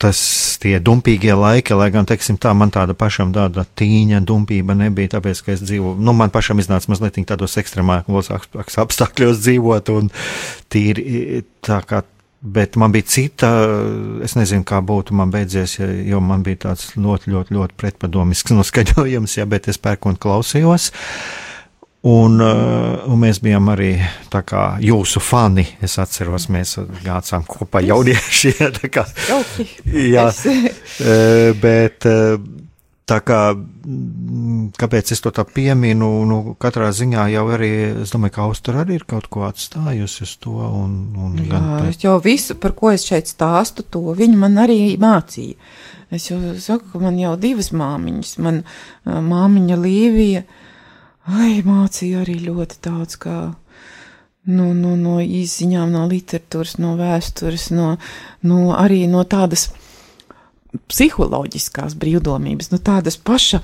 tas 0.04 0.22
tie 0.64 0.78
dumpīgie 0.84 1.36
laiki, 1.36 1.76
lai 1.76 1.89
gan, 1.91 2.08
teiksim, 2.08 2.39
tā 2.39 2.51
man 2.56 2.72
tāda 2.72 2.95
pašam 2.95 3.36
tāda 3.36 3.66
tīņa 3.80 4.24
dumpība 4.28 4.76
nebija, 4.76 5.18
tāpēc, 5.18 5.43
ka 5.43 5.54
es 5.58 5.64
dzīvoju, 5.64 5.99
nu, 6.04 6.16
man 6.16 6.32
pašam 6.32 6.64
iznāca 6.64 6.91
mazliet 6.91 7.20
tādos 7.28 7.60
ekstremākos 7.60 8.32
apstākļos 8.32 9.43
dzīvot 9.43 9.91
un 9.95 10.12
tīri 10.72 11.43
tā 11.64 11.84
kā 11.88 12.04
Bet 12.44 12.76
man 12.76 12.91
bija 12.91 13.08
cita, 13.08 13.50
es 14.24 14.34
nezinu, 14.36 14.66
kā 14.68 14.82
būtu 14.84 15.16
man 15.16 15.30
beidzies, 15.32 15.78
ja, 15.78 15.88
jo 15.88 16.20
man 16.20 16.41
bija 16.44 16.66
tāds 16.66 16.89
ļoti, 17.00 17.32
ļoti, 17.32 17.56
ļoti 17.56 17.78
pretpadomisks 17.80 18.52
noskaņojums, 18.58 19.38
ja, 19.39 19.48
bet 19.48 19.70
es 19.72 19.80
pērku 19.80 20.12
un 20.12 20.20
klausījos. 20.20 20.89
Un, 22.04 22.36
uh, 22.44 23.06
un 23.08 23.22
mēs 23.22 23.39
bijām 23.39 23.70
arī 23.72 23.94
kā 24.28 24.64
jūsu 24.84 25.22
fani. 25.24 25.64
Es 25.80 25.96
atceros, 26.04 26.50
mēs 26.52 26.76
gājām 27.06 27.48
kopā 27.48 27.80
jaunieši. 27.88 28.52
Ja, 28.60 28.68
kā, 28.91 29.06
jā, 29.88 30.28
uh, 30.28 31.62
bet 31.64 32.10
uh, 32.12 32.36
Tā 33.04 33.18
kā, 33.20 33.39
mm, 33.51 34.70
kāpēc 34.80 35.12
es 35.12 35.20
to 35.24 35.32
tā 35.36 35.43
pieminu, 35.43 36.08
nu, 36.28 36.38
katrā 36.60 36.88
ziņā 36.95 37.26
jau 37.34 37.43
arī, 37.51 37.72
es 38.06 38.14
domāju, 38.16 38.36
ka 38.38 38.45
Austra 38.45 38.84
arī 38.84 38.95
ir 39.01 39.04
kaut 39.10 39.28
ko 39.34 39.43
atstājusi 39.43 40.24
uz 40.24 40.36
to. 40.43 40.56
Un, 40.64 40.93
un 41.20 41.34
Jā, 41.41 41.49
gan, 41.51 41.89
es 41.91 41.99
jau 41.99 42.16
visu, 42.24 42.56
par 42.56 42.72
ko 42.78 42.93
es 42.95 43.04
šeit 43.10 43.28
stāstu, 43.28 43.84
to 43.84 44.16
viņa 44.16 44.39
man 44.45 44.56
arī 44.64 44.95
mācīja. 45.01 45.60
Es 46.16 46.30
jau 46.30 46.39
saku, 46.62 46.93
ka 46.93 47.01
man 47.04 47.18
jau 47.20 47.34
divas 47.41 47.74
māmiņas, 47.76 48.38
man 48.45 48.64
māmiņa 49.04 49.80
Līvija, 49.84 50.45
ai, 51.28 51.60
mācīja 51.66 52.24
arī 52.24 52.38
ļoti 52.45 52.80
daudz, 52.88 53.20
kā 53.20 53.38
no, 54.47 54.72
no, 54.72 54.95
no 54.95 55.20
izziņām, 55.24 55.91
no 55.91 56.08
literatūras, 56.12 56.78
no 56.80 56.95
vēstures, 56.99 57.70
no, 57.76 57.95
no 58.47 58.60
arī 58.78 59.04
no 59.12 59.24
tādas 59.28 59.70
psiholoģiskās 60.89 61.95
brīvdomības, 61.99 62.71
nu, 62.74 62.80
tādas 62.84 63.17
paša, 63.17 63.61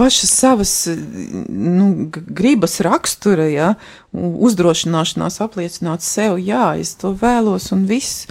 pašas 0.00 0.32
savas 0.32 0.72
nu, 0.88 2.08
gribas 2.12 2.78
rakstura, 2.84 3.48
ja, 3.52 3.74
uzdrošināšanās 4.12 5.40
apliecināt 5.44 6.06
sev, 6.06 6.38
jā, 6.42 6.72
es 6.80 6.96
to 7.00 7.12
vēlos 7.18 7.70
un 7.76 7.86
viss. 7.90 8.26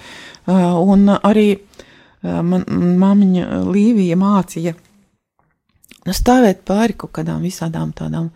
Un 0.48 1.10
arī 1.18 1.50
man 2.24 2.64
māmiņa 3.00 3.64
Līvija 3.68 4.18
mācīja 4.20 4.74
nu, 6.08 6.16
stāvēt 6.16 6.64
pāri 6.68 6.96
kaut 6.98 7.14
kādām 7.20 7.44
visādām 7.46 7.92
tādām 7.96 8.32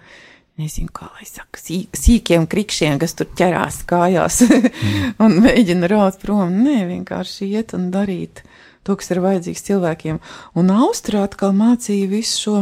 nezinu, 0.59 0.91
kā 0.93 1.07
lai 1.15 1.25
saka, 1.25 1.57
sīk, 1.57 1.95
sīkiem 1.97 2.45
krikšiem, 2.51 2.99
kas 3.01 3.15
tur 3.17 3.31
ķerās 3.37 3.81
kājās 3.89 4.41
un 5.23 5.39
mēģina 5.41 5.89
raut 5.89 6.19
prom. 6.21 6.53
Nē, 6.65 6.83
vienkārši 6.91 7.49
iet 7.55 7.73
un 7.77 7.89
darīt 7.93 8.43
to, 8.87 8.97
kas 8.97 9.11
ir 9.13 9.21
vajadzīgs 9.23 9.65
cilvēkiem. 9.67 10.21
Un 10.57 10.71
Austrā 10.73 11.25
atkal 11.27 11.55
mācīja 11.57 12.09
visu 12.11 12.45
šo 12.45 12.55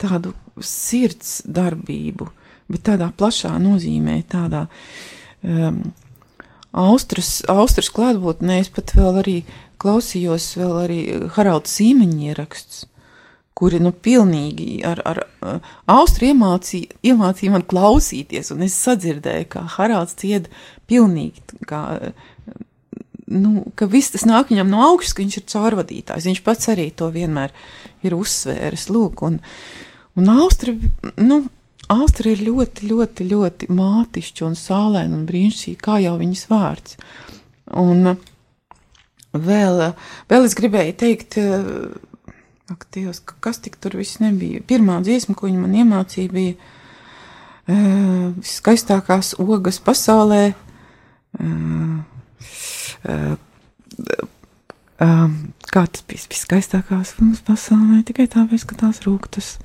tādu 0.00 0.34
sirds 0.64 1.40
darbību, 1.46 2.28
bet 2.70 2.84
tādā 2.90 3.10
plašā 3.16 3.54
nozīmē, 3.62 4.20
tādā 4.30 4.66
um, 5.42 5.80
Austras, 6.78 7.40
Austras 7.48 7.88
klātbūtnē 7.94 8.60
es 8.62 8.70
pat 8.72 8.92
vēl 8.96 9.22
arī 9.22 9.38
klausījos 9.80 10.52
vēl 10.58 10.76
arī 10.82 11.00
Haralda 11.36 11.70
Sīmeņa 11.70 12.30
ieraksts, 12.32 12.84
kuri, 13.58 13.80
nu, 13.82 13.90
pilnīgi 13.90 14.82
ar, 14.86 15.00
ar 15.08 15.22
uh, 15.24 15.70
Austru 15.90 16.28
iemācīja, 16.30 16.98
iemācīja 17.10 17.54
man 17.54 17.64
klausīties, 17.66 18.52
un 18.54 18.66
es 18.66 18.76
sadzirdēju, 18.78 19.48
kā 19.54 19.64
Haralds 19.78 20.18
cied 20.20 20.50
pilnīgi, 20.90 21.42
kā 21.66 21.82
nu, 23.30 23.66
ka 23.78 23.88
viss 23.90 24.14
tas 24.14 24.24
nāk 24.28 24.52
viņam 24.52 24.72
no 24.72 24.82
augšas, 24.88 25.14
ka 25.14 25.22
viņš 25.24 25.36
ir 25.40 25.46
caurvadītājs. 25.52 26.28
Viņš 26.30 26.42
pats 26.46 26.70
arī 26.72 26.88
to 26.96 27.10
vienmēr 27.14 27.54
ir 28.06 28.16
uzsvēris. 28.16 28.88
Lūk, 28.94 29.22
un, 29.28 29.38
un 30.18 30.32
Austra, 30.38 30.74
nu, 31.20 31.42
Austra 31.88 32.32
ir 32.34 32.42
ļoti, 32.44 32.88
ļoti, 32.90 33.28
ļoti 33.30 33.70
mātišķa 33.72 34.48
un 34.48 34.58
sālēna 34.58 35.16
un 35.16 35.28
brīnišķīga, 35.28 35.80
kā 35.84 36.00
jau 36.04 36.16
viņas 36.20 36.44
vārds. 36.50 36.98
Un 37.78 38.14
vēl, 39.32 39.80
vēl 40.28 40.48
es 40.48 40.56
gribēju 40.58 40.98
teikt 41.00 41.40
Ak, 42.68 42.84
Dievs, 42.92 43.22
ka- 43.24 43.36
kas 43.40 43.62
tik 43.64 43.78
tur 43.80 43.96
viss 43.96 44.18
nebija? 44.20 44.60
Pirmā 44.60 44.98
dziesma, 45.00 45.32
ko 45.32 45.48
viņa 45.48 45.60
man 45.62 45.72
iemācīja, 45.72 46.28
bija 46.28 46.52
uh, 47.64 48.34
skaistākās 48.44 49.30
ogas 49.40 49.80
pasaulē. 49.80 50.52
Uh, 51.40 52.17
um, 55.02 55.36
kā 55.72 55.84
tas 55.86 56.04
bija 56.08 56.30
viskaistākās 56.32 57.14
ogas 57.18 57.44
pasaulē? 57.46 58.02
Tikai 58.08 58.28
tāpēc, 58.32 58.66
ka 58.68 58.78
tās 58.84 59.02
rūktas 59.06 59.56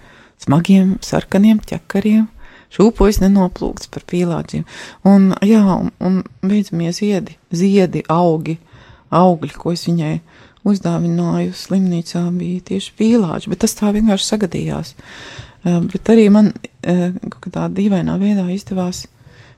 smagiem, 0.44 0.98
sarkaniem 1.04 1.62
ķekariem. 1.64 2.28
Šūpojas 2.74 3.20
nenoplūkts 3.22 3.90
par 3.94 4.06
pīlāģiem. 4.10 4.64
Un, 5.06 5.30
jā, 5.46 5.62
un, 5.62 5.92
un 6.02 6.22
beidzamie 6.42 6.90
ziedi, 6.96 7.38
ziedi, 7.54 8.02
augi, 8.10 8.58
augļi, 9.14 9.54
ko 9.62 9.76
es 9.76 9.86
viņai 9.86 10.16
uzdāvināju 10.68 11.54
slimnīcā, 11.60 12.24
bija 12.34 12.64
tieši 12.72 12.96
pīlāģi, 12.98 13.52
bet 13.52 13.62
tas 13.66 13.78
tā 13.78 13.92
vienkārši 13.94 14.30
sagadījās. 14.30 14.96
Uh, 15.64 15.84
bet 15.92 16.10
arī 16.12 16.28
man 16.34 16.50
uh, 16.50 17.12
kaut 17.28 17.42
kādā 17.46 17.68
dīvainā 17.78 18.18
veidā 18.20 18.48
izdevās, 18.52 19.06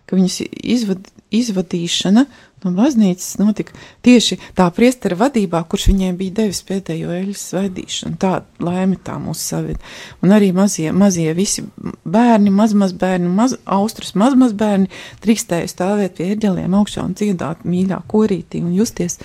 ka 0.06 0.18
viņas 0.18 0.42
izvad, 0.62 1.08
izvadīšana 1.34 2.26
no 2.66 2.72
baznīcas 2.74 3.38
notika 3.38 3.76
tieši 4.06 4.38
tā 4.58 4.66
priestera 4.74 5.18
vadībā, 5.20 5.62
kurš 5.70 5.90
viņai 5.92 6.12
bija 6.18 6.38
devis 6.42 6.64
pēdējo 6.66 7.12
eļas 7.14 7.44
svaidīšanu. 7.52 8.18
Tā 8.22 8.34
laime 8.64 8.98
tā 9.06 9.18
mūs 9.22 9.44
saved. 9.52 9.82
Un 10.26 10.34
arī 10.36 10.50
mazie, 10.56 10.90
mazie 10.96 11.30
visi 11.38 11.66
bērni, 12.06 12.54
mazmazbērni, 12.56 13.30
maz, 13.30 13.58
austrus 13.66 14.16
mazmazbērni 14.18 14.90
drīkstēja 15.26 15.70
stāvēt 15.72 16.18
pie 16.18 16.32
eģeliem 16.34 16.78
augšā 16.80 17.06
un 17.06 17.14
dziedāt 17.18 17.66
mīļā 17.70 18.02
korītī 18.10 18.64
un 18.66 18.74
justies 18.78 19.22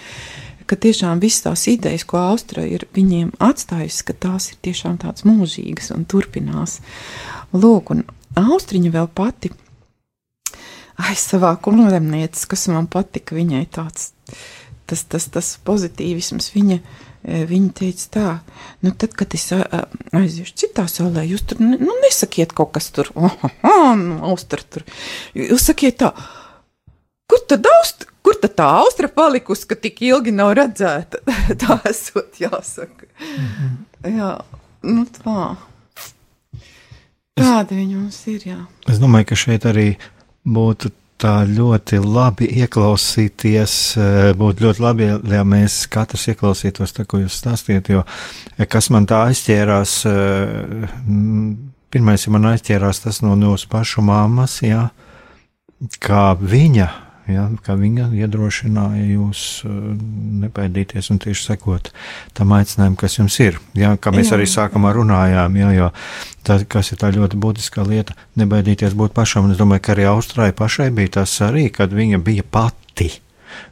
ka 0.70 0.76
tiešām 0.78 1.18
visas 1.18 1.42
tās 1.42 1.64
idejas, 1.66 2.04
ko 2.06 2.20
Austra 2.22 2.62
ir 2.62 2.84
viņiem 2.94 3.32
atstājusi, 3.42 4.04
ka 4.06 4.14
tās 4.26 4.52
ir 4.52 4.60
tiešām 4.62 5.00
tādas 5.02 5.26
mūžīgas 5.26 5.90
un 5.96 6.04
turpinās. 6.06 6.78
Lūk, 7.50 7.90
un 7.90 8.04
Austriņa 8.38 8.92
vēl 8.94 9.08
pati, 9.10 9.50
ai, 9.50 9.69
savā 11.18 11.54
kunlemnieces, 11.62 12.46
kas 12.50 12.68
man 12.72 12.88
patika, 12.90 13.36
viņai 13.38 13.64
tāds, 13.72 14.10
tas, 14.90 15.04
tas, 15.08 15.28
tas 15.32 15.52
pozitīvisms, 15.66 16.50
viņa, 16.54 16.78
eh, 17.24 17.46
viņa 17.48 17.72
teica 17.80 18.10
tā, 18.16 18.26
nu 18.84 18.92
tad, 18.92 19.16
kad 19.18 19.34
es 19.38 19.48
aiziešu 19.52 20.56
citā 20.64 20.86
saulē, 20.90 21.24
jūs 21.28 21.46
tur, 21.46 21.62
nu, 21.62 21.96
nesakiet 22.04 22.54
kaut 22.56 22.74
kas 22.76 22.90
tur, 22.94 23.10
oh, 23.14 23.36
oh, 23.62 23.90
nu, 23.98 24.20
Austra 24.32 24.62
tur, 24.62 24.86
jūs 25.34 25.70
sakiet 25.70 26.00
tā, 26.02 26.14
kur 27.30 27.44
tad 27.48 27.66
Austra? 27.78 28.10
Kur 28.20 28.36
tad 28.36 28.52
tā 28.58 28.66
austra 28.82 29.08
palikusi, 29.08 29.64
ka 29.64 29.76
tik 29.80 30.02
ilgi 30.04 30.32
nav 30.34 30.52
redzēta? 30.58 31.22
tā 31.62 31.78
esot 31.88 32.36
jāsaka. 32.40 33.08
Jā, 34.04 34.34
nu 34.84 35.06
tā. 35.14 35.46
Tāda 37.40 37.72
viņa 37.72 37.96
mums 37.96 38.18
ir, 38.28 38.44
jā. 38.44 38.58
Es 38.90 39.00
domāju, 39.00 39.30
ka 39.30 39.38
šeit 39.40 39.64
arī 39.70 39.86
būtu 40.50 40.90
tā 41.20 41.34
ļoti 41.44 41.98
labi 42.00 42.48
ieklausīties. 42.62 43.74
eh, 44.00 44.32
Būtu 44.34 44.64
ļoti 44.66 44.80
labi, 44.80 45.08
ja- 45.10 45.44
mēs 45.44 45.86
katrs 45.88 46.26
ieklausītos 46.32 46.94
tā, 46.96 47.04
ko 47.06 47.18
jūs 47.18 47.36
stāstījat, 47.42 47.88
jo 47.88 48.04
eh, 48.58 48.66
kas 48.66 48.90
man 48.90 49.06
tā 49.06 49.26
aizķērās, 49.28 50.04
mm, 51.06 51.56
pirmais, 51.90 52.24
ja 52.26 52.32
man 52.32 52.42
aizķērās 52.54 53.02
tas 53.02 53.20
no 53.22 53.36
mūsu 53.36 53.68
pašu 53.68 54.00
māmas, 54.00 54.60
jā, 54.62 54.90
kā 56.00 56.36
viņa. 56.36 57.09
Ja, 57.30 57.46
kā 57.64 57.76
viņa 57.78 58.10
iedrošināja 58.20 59.06
jūs 59.12 59.44
uh, 59.68 59.72
nebaidīties 60.44 61.10
un 61.14 61.20
tieši 61.22 61.46
sekot 61.52 61.90
tam 62.36 62.54
aicinājumam, 62.56 62.98
kas 63.00 63.18
jums 63.18 63.38
ir. 63.42 63.58
Ja, 63.78 63.94
kā 63.96 64.12
mēs 64.14 64.30
Jā. 64.30 64.38
arī 64.38 64.48
sākumā 64.50 64.92
runājām, 64.96 65.58
ja, 65.60 65.72
jo 65.76 65.90
tas, 66.46 66.64
kas 66.68 66.92
ir 66.92 67.00
tā 67.00 67.12
ļoti 67.14 67.40
būtiska 67.40 67.86
lieta, 67.86 68.16
nebaidīties 68.40 68.96
būt 68.98 69.16
pašam. 69.16 69.48
Un 69.48 69.56
es 69.56 69.60
domāju, 69.60 69.86
ka 69.86 69.96
arī 69.96 70.08
Austrālijai 70.10 70.56
pašai 70.62 70.90
bija 70.94 71.20
tas 71.20 71.36
arī, 71.46 71.68
kad 71.74 71.94
viņa 71.94 72.22
bija 72.24 72.46
pati. 72.46 73.10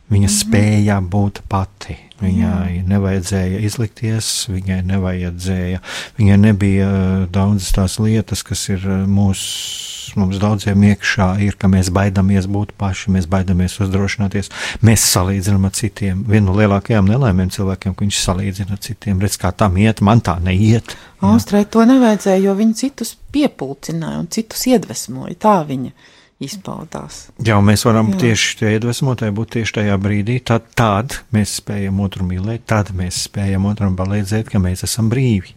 Viņa 0.09 0.26
mm 0.26 0.32
-hmm. 0.32 0.38
spēja 0.40 1.00
būt 1.00 1.42
pati. 1.48 2.07
Viņai 2.18 2.80
Jā. 2.80 2.84
nevajadzēja 2.90 3.60
izlikties, 3.62 4.28
viņai 4.50 4.80
nevajadzēja, 4.88 5.78
viņai 6.18 6.38
nebija 6.42 6.88
uh, 6.88 7.26
daudzas 7.30 7.70
tās 7.76 7.98
lietas, 8.02 8.42
kas 8.46 8.64
ir 8.72 8.82
uh, 8.82 9.04
mūsu, 9.06 10.16
mums 10.18 10.40
daudziem 10.42 10.82
iekšā, 10.90 11.28
ir, 11.46 11.54
ka 11.60 11.70
mēs 11.70 11.92
baidamies 11.94 12.48
būt 12.50 12.74
paši, 12.80 13.12
mēs 13.14 13.28
baidamies 13.30 13.78
uzdrošināties, 13.84 14.50
mēs 14.82 15.06
salīdzinām 15.12 15.70
ar 15.70 15.76
citiem. 15.78 16.26
Viena 16.26 16.48
no 16.48 16.58
lielākajām 16.58 17.06
nelaimēm 17.06 17.54
cilvēkiem, 17.54 17.94
ka 17.94 18.06
viņš 18.06 18.20
salīdzina 18.24 18.74
ar 18.74 18.82
citiem, 18.82 19.22
redz, 19.22 19.38
kā 19.38 19.54
tam 19.54 19.78
iet, 19.78 20.02
man 20.02 20.24
tā 20.24 20.40
neiet. 20.42 20.96
Austrai 21.22 21.68
to 21.70 21.86
nevajadzēja, 21.86 22.48
jo 22.48 22.58
viņi 22.58 22.78
citus 22.82 23.14
piepulcināja 23.34 24.24
un 24.24 24.30
citus 24.34 24.66
iedvesmoja. 24.66 25.38
Tā 25.38 25.60
viņa 25.70 25.94
izpaudās. 26.43 27.28
Jā, 27.45 27.59
mēs 27.64 27.84
varam 27.86 28.12
Jā. 28.14 28.20
Tieši 28.22 28.57
tie 28.61 28.72
iedvesmotāji 28.76 29.34
būt 29.34 29.55
tieši 29.57 29.78
tajā 29.80 29.99
brīdī. 30.03 30.39
Tad, 30.47 30.68
tad 30.78 31.20
mēs 31.34 31.59
spējam 31.61 31.99
otru 32.05 32.26
mīlēt, 32.28 32.66
tad 32.70 32.93
mēs 32.97 33.24
spējam 33.26 33.66
otram 33.70 33.99
palīdzēt, 33.99 34.51
ka 34.53 34.62
mēs 34.62 34.86
esam 34.86 35.11
brīvi. 35.12 35.55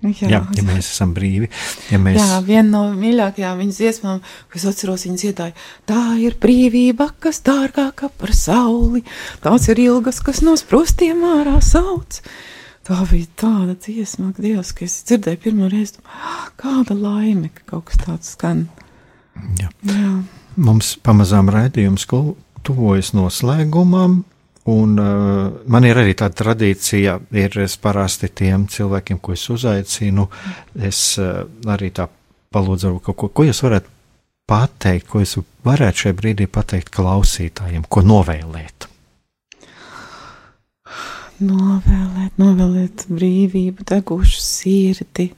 Jā, 0.00 0.28
Jā 0.32 0.38
ja 0.56 0.62
mēs 0.64 0.86
esam 0.94 1.10
brīvi. 1.16 1.50
Ja 1.92 1.98
mēs... 2.00 2.20
Jā, 2.20 2.38
viena 2.44 2.68
no 2.72 2.84
mīļākajām 2.96 3.58
viņas 3.60 3.80
dziesmām, 3.82 4.22
ko 4.48 4.60
es 4.60 4.64
atceros, 4.68 5.04
viņa 5.04 5.20
dziedāja, 5.20 5.56
tā 5.88 6.04
ir 6.20 6.38
brīvība, 6.40 7.10
kas 7.20 7.42
dārgāka 7.44 8.08
par 8.20 8.32
sauli, 8.36 9.04
tās 9.44 9.68
ir 9.68 9.82
ilgas, 9.84 10.22
kas 10.24 10.40
no 10.46 10.56
sprostiem 10.56 11.20
ārā 11.34 11.58
sauc. 11.64 12.22
Tā 12.88 12.96
bija 13.10 13.28
tāda 13.42 13.76
dziesma, 13.76 14.32
ka 14.34 14.42
Dievs, 14.42 14.72
ka 14.72 14.86
es 14.88 14.96
dzirdēju 15.04 15.42
pirmo 15.44 15.68
reizi, 15.68 16.00
"Ah, 16.08 16.48
kāda 16.56 16.96
laime, 16.96 17.52
ka 17.54 17.62
kaut 17.66 17.84
kas 17.92 18.00
tāds 18.00 18.32
skan. 18.32 18.70
Jā. 19.60 19.70
Jā, 19.88 20.12
Mums 20.60 20.96
pamazām 21.04 21.48
raidījums 21.52 22.06
tuvojas 22.66 23.14
noslēgumam. 23.16 24.20
Un, 24.70 24.98
uh, 25.00 25.52
man 25.72 25.86
ir 25.88 25.98
arī 25.98 26.12
tāda 26.18 26.36
tradīcija, 26.42 27.14
ir 27.32 27.56
es 27.62 27.78
parasti 27.80 28.28
tiem 28.28 28.66
cilvēkiem, 28.70 29.18
ko 29.18 29.32
es 29.32 29.46
uzaicinu, 29.50 30.26
es 30.76 31.00
uh, 31.18 31.46
arī 31.72 31.88
tā 31.96 32.06
palūdzu, 32.52 32.98
kaut 33.06 33.16
ko, 33.16 33.30
ko 33.32 33.46
jūs 33.48 33.62
varētu 33.64 33.88
pateikt, 34.50 35.08
ko 35.08 35.22
jūs 35.24 35.38
varētu 35.64 36.04
šajā 36.04 36.18
brīdī 36.18 36.46
pateikt 36.50 36.92
klausītājiem, 36.92 37.88
ko 37.88 38.04
novēlēt. 38.04 38.90
novēlēt, 41.40 42.36
novēlēt 42.40 43.06
brīvību, 43.08 43.86
degušu 43.88 44.42
sirdi, 44.44 45.30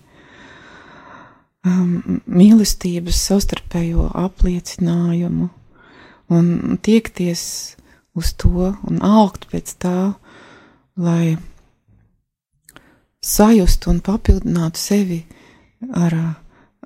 um, 1.66 2.20
mīlestības 2.26 3.18
savstarpējo 3.28 4.08
apliecinājumu 4.22 5.48
un 6.32 6.78
tiekties 6.82 7.42
uz 8.18 8.32
to 8.40 8.72
un 8.88 9.00
augt 9.04 9.48
pēc 9.52 9.74
tā, 9.82 10.12
lai 11.00 11.36
sajustu 13.22 13.92
un 13.92 14.00
papildinātu 14.04 14.80
sevi 14.80 15.20
ar 15.96 16.16
ā, 16.16 16.24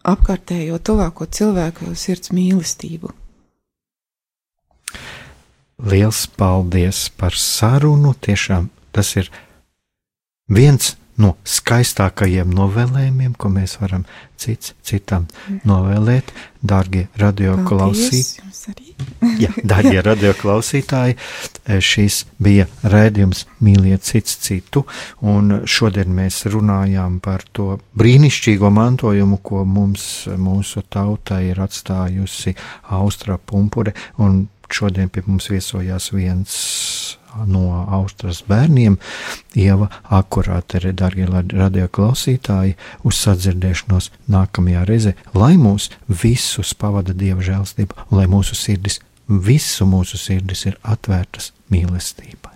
apkārtējo 0.06 0.78
tuvāko 0.78 1.26
cilvēku 1.26 1.94
sirds 1.98 2.30
mīlestību. 2.34 3.10
Liels 5.76 6.22
paldies 6.38 7.08
par 7.18 7.34
sarunu. 7.36 8.14
Tiešām 8.14 8.70
tas 8.96 9.10
ir 9.20 9.28
viens 10.48 10.94
no 11.22 11.34
skaistākajiem 11.48 12.52
novēlējumiem, 12.56 13.36
ko 13.38 13.50
mēs 13.52 13.78
varam 13.80 14.04
cits 14.40 14.74
citam 14.84 15.26
novēlēt. 15.68 16.32
Dārgie 16.66 17.06
radioklausītāji! 17.20 18.44
Jā, 19.42 19.50
darbie 19.64 20.00
radioklausītāji, 20.04 21.16
šis 21.84 22.22
bija 22.42 22.66
raidījums 22.88 23.44
Mīliet 23.64 24.04
cits 24.06 24.38
citu, 24.44 24.86
un 25.20 25.62
šodien 25.68 26.12
mēs 26.16 26.44
runājām 26.52 27.18
par 27.24 27.44
to 27.56 27.76
brīnišķīgo 27.98 28.70
mantojumu, 28.72 29.40
ko 29.44 29.64
mums, 29.68 30.26
mūsu 30.40 30.84
tautai 30.92 31.46
ir 31.50 31.60
atstājusi 31.64 32.56
Austra 32.96 33.36
Pumpure, 33.38 33.92
un 34.16 34.46
šodien 34.72 35.12
pie 35.12 35.22
mums 35.26 35.50
viesojās 35.52 36.10
viens 36.14 36.56
no 37.46 37.84
Austrijas 37.98 38.42
bērniem, 38.48 38.96
Ieva 39.56 39.90
Akurātere, 40.18 40.94
darbie 40.96 41.26
radioklausītāji, 41.28 42.76
uz 43.04 43.20
sadzirdēšanos 43.20 44.10
nākamajā 44.32 44.86
reizē, 44.88 45.14
lai 45.34 45.54
mūs 45.60 45.90
visus 46.08 46.74
pavada 46.74 47.16
Dieva 47.16 47.44
žēlstība, 47.44 48.08
lai 48.10 48.26
mūsu 48.30 48.58
sirdis, 48.58 49.00
visu 49.28 49.88
mūsu 49.88 50.20
sirdis 50.20 50.66
ir 50.70 50.80
atvērtas 50.84 51.52
mīlestībai. 51.72 52.55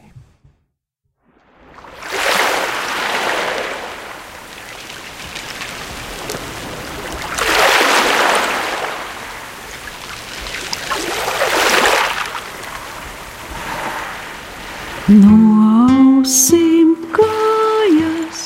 no 15.10 15.36
ausīm 15.66 16.92
kājas, 17.14 18.42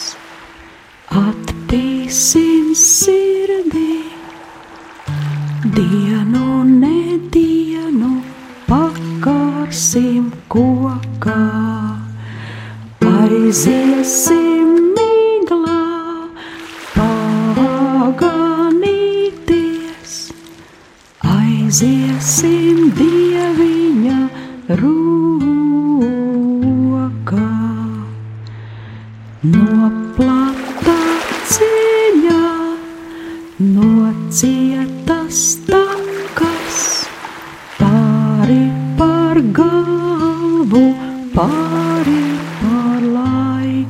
attīsim 1.21 2.71
sirdī, 2.79 4.09
dienu 5.77 6.65
nedienu 6.71 8.13
pakārsim 8.71 10.33
kokā, 10.55 11.37
aiziesim 13.13 14.69
miglā, 14.97 15.85
pavaganīties, 16.97 17.73
aiziesim 21.37 22.77
dieviņa 22.97 24.21
rūpā. 24.81 25.04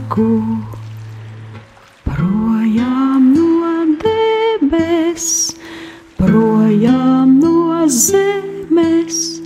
Laiku. 0.04 0.58
Projām 2.04 3.32
no 3.32 3.84
debes, 4.00 5.56
projām 6.16 7.40
no 7.40 7.86
zemes, 7.88 9.40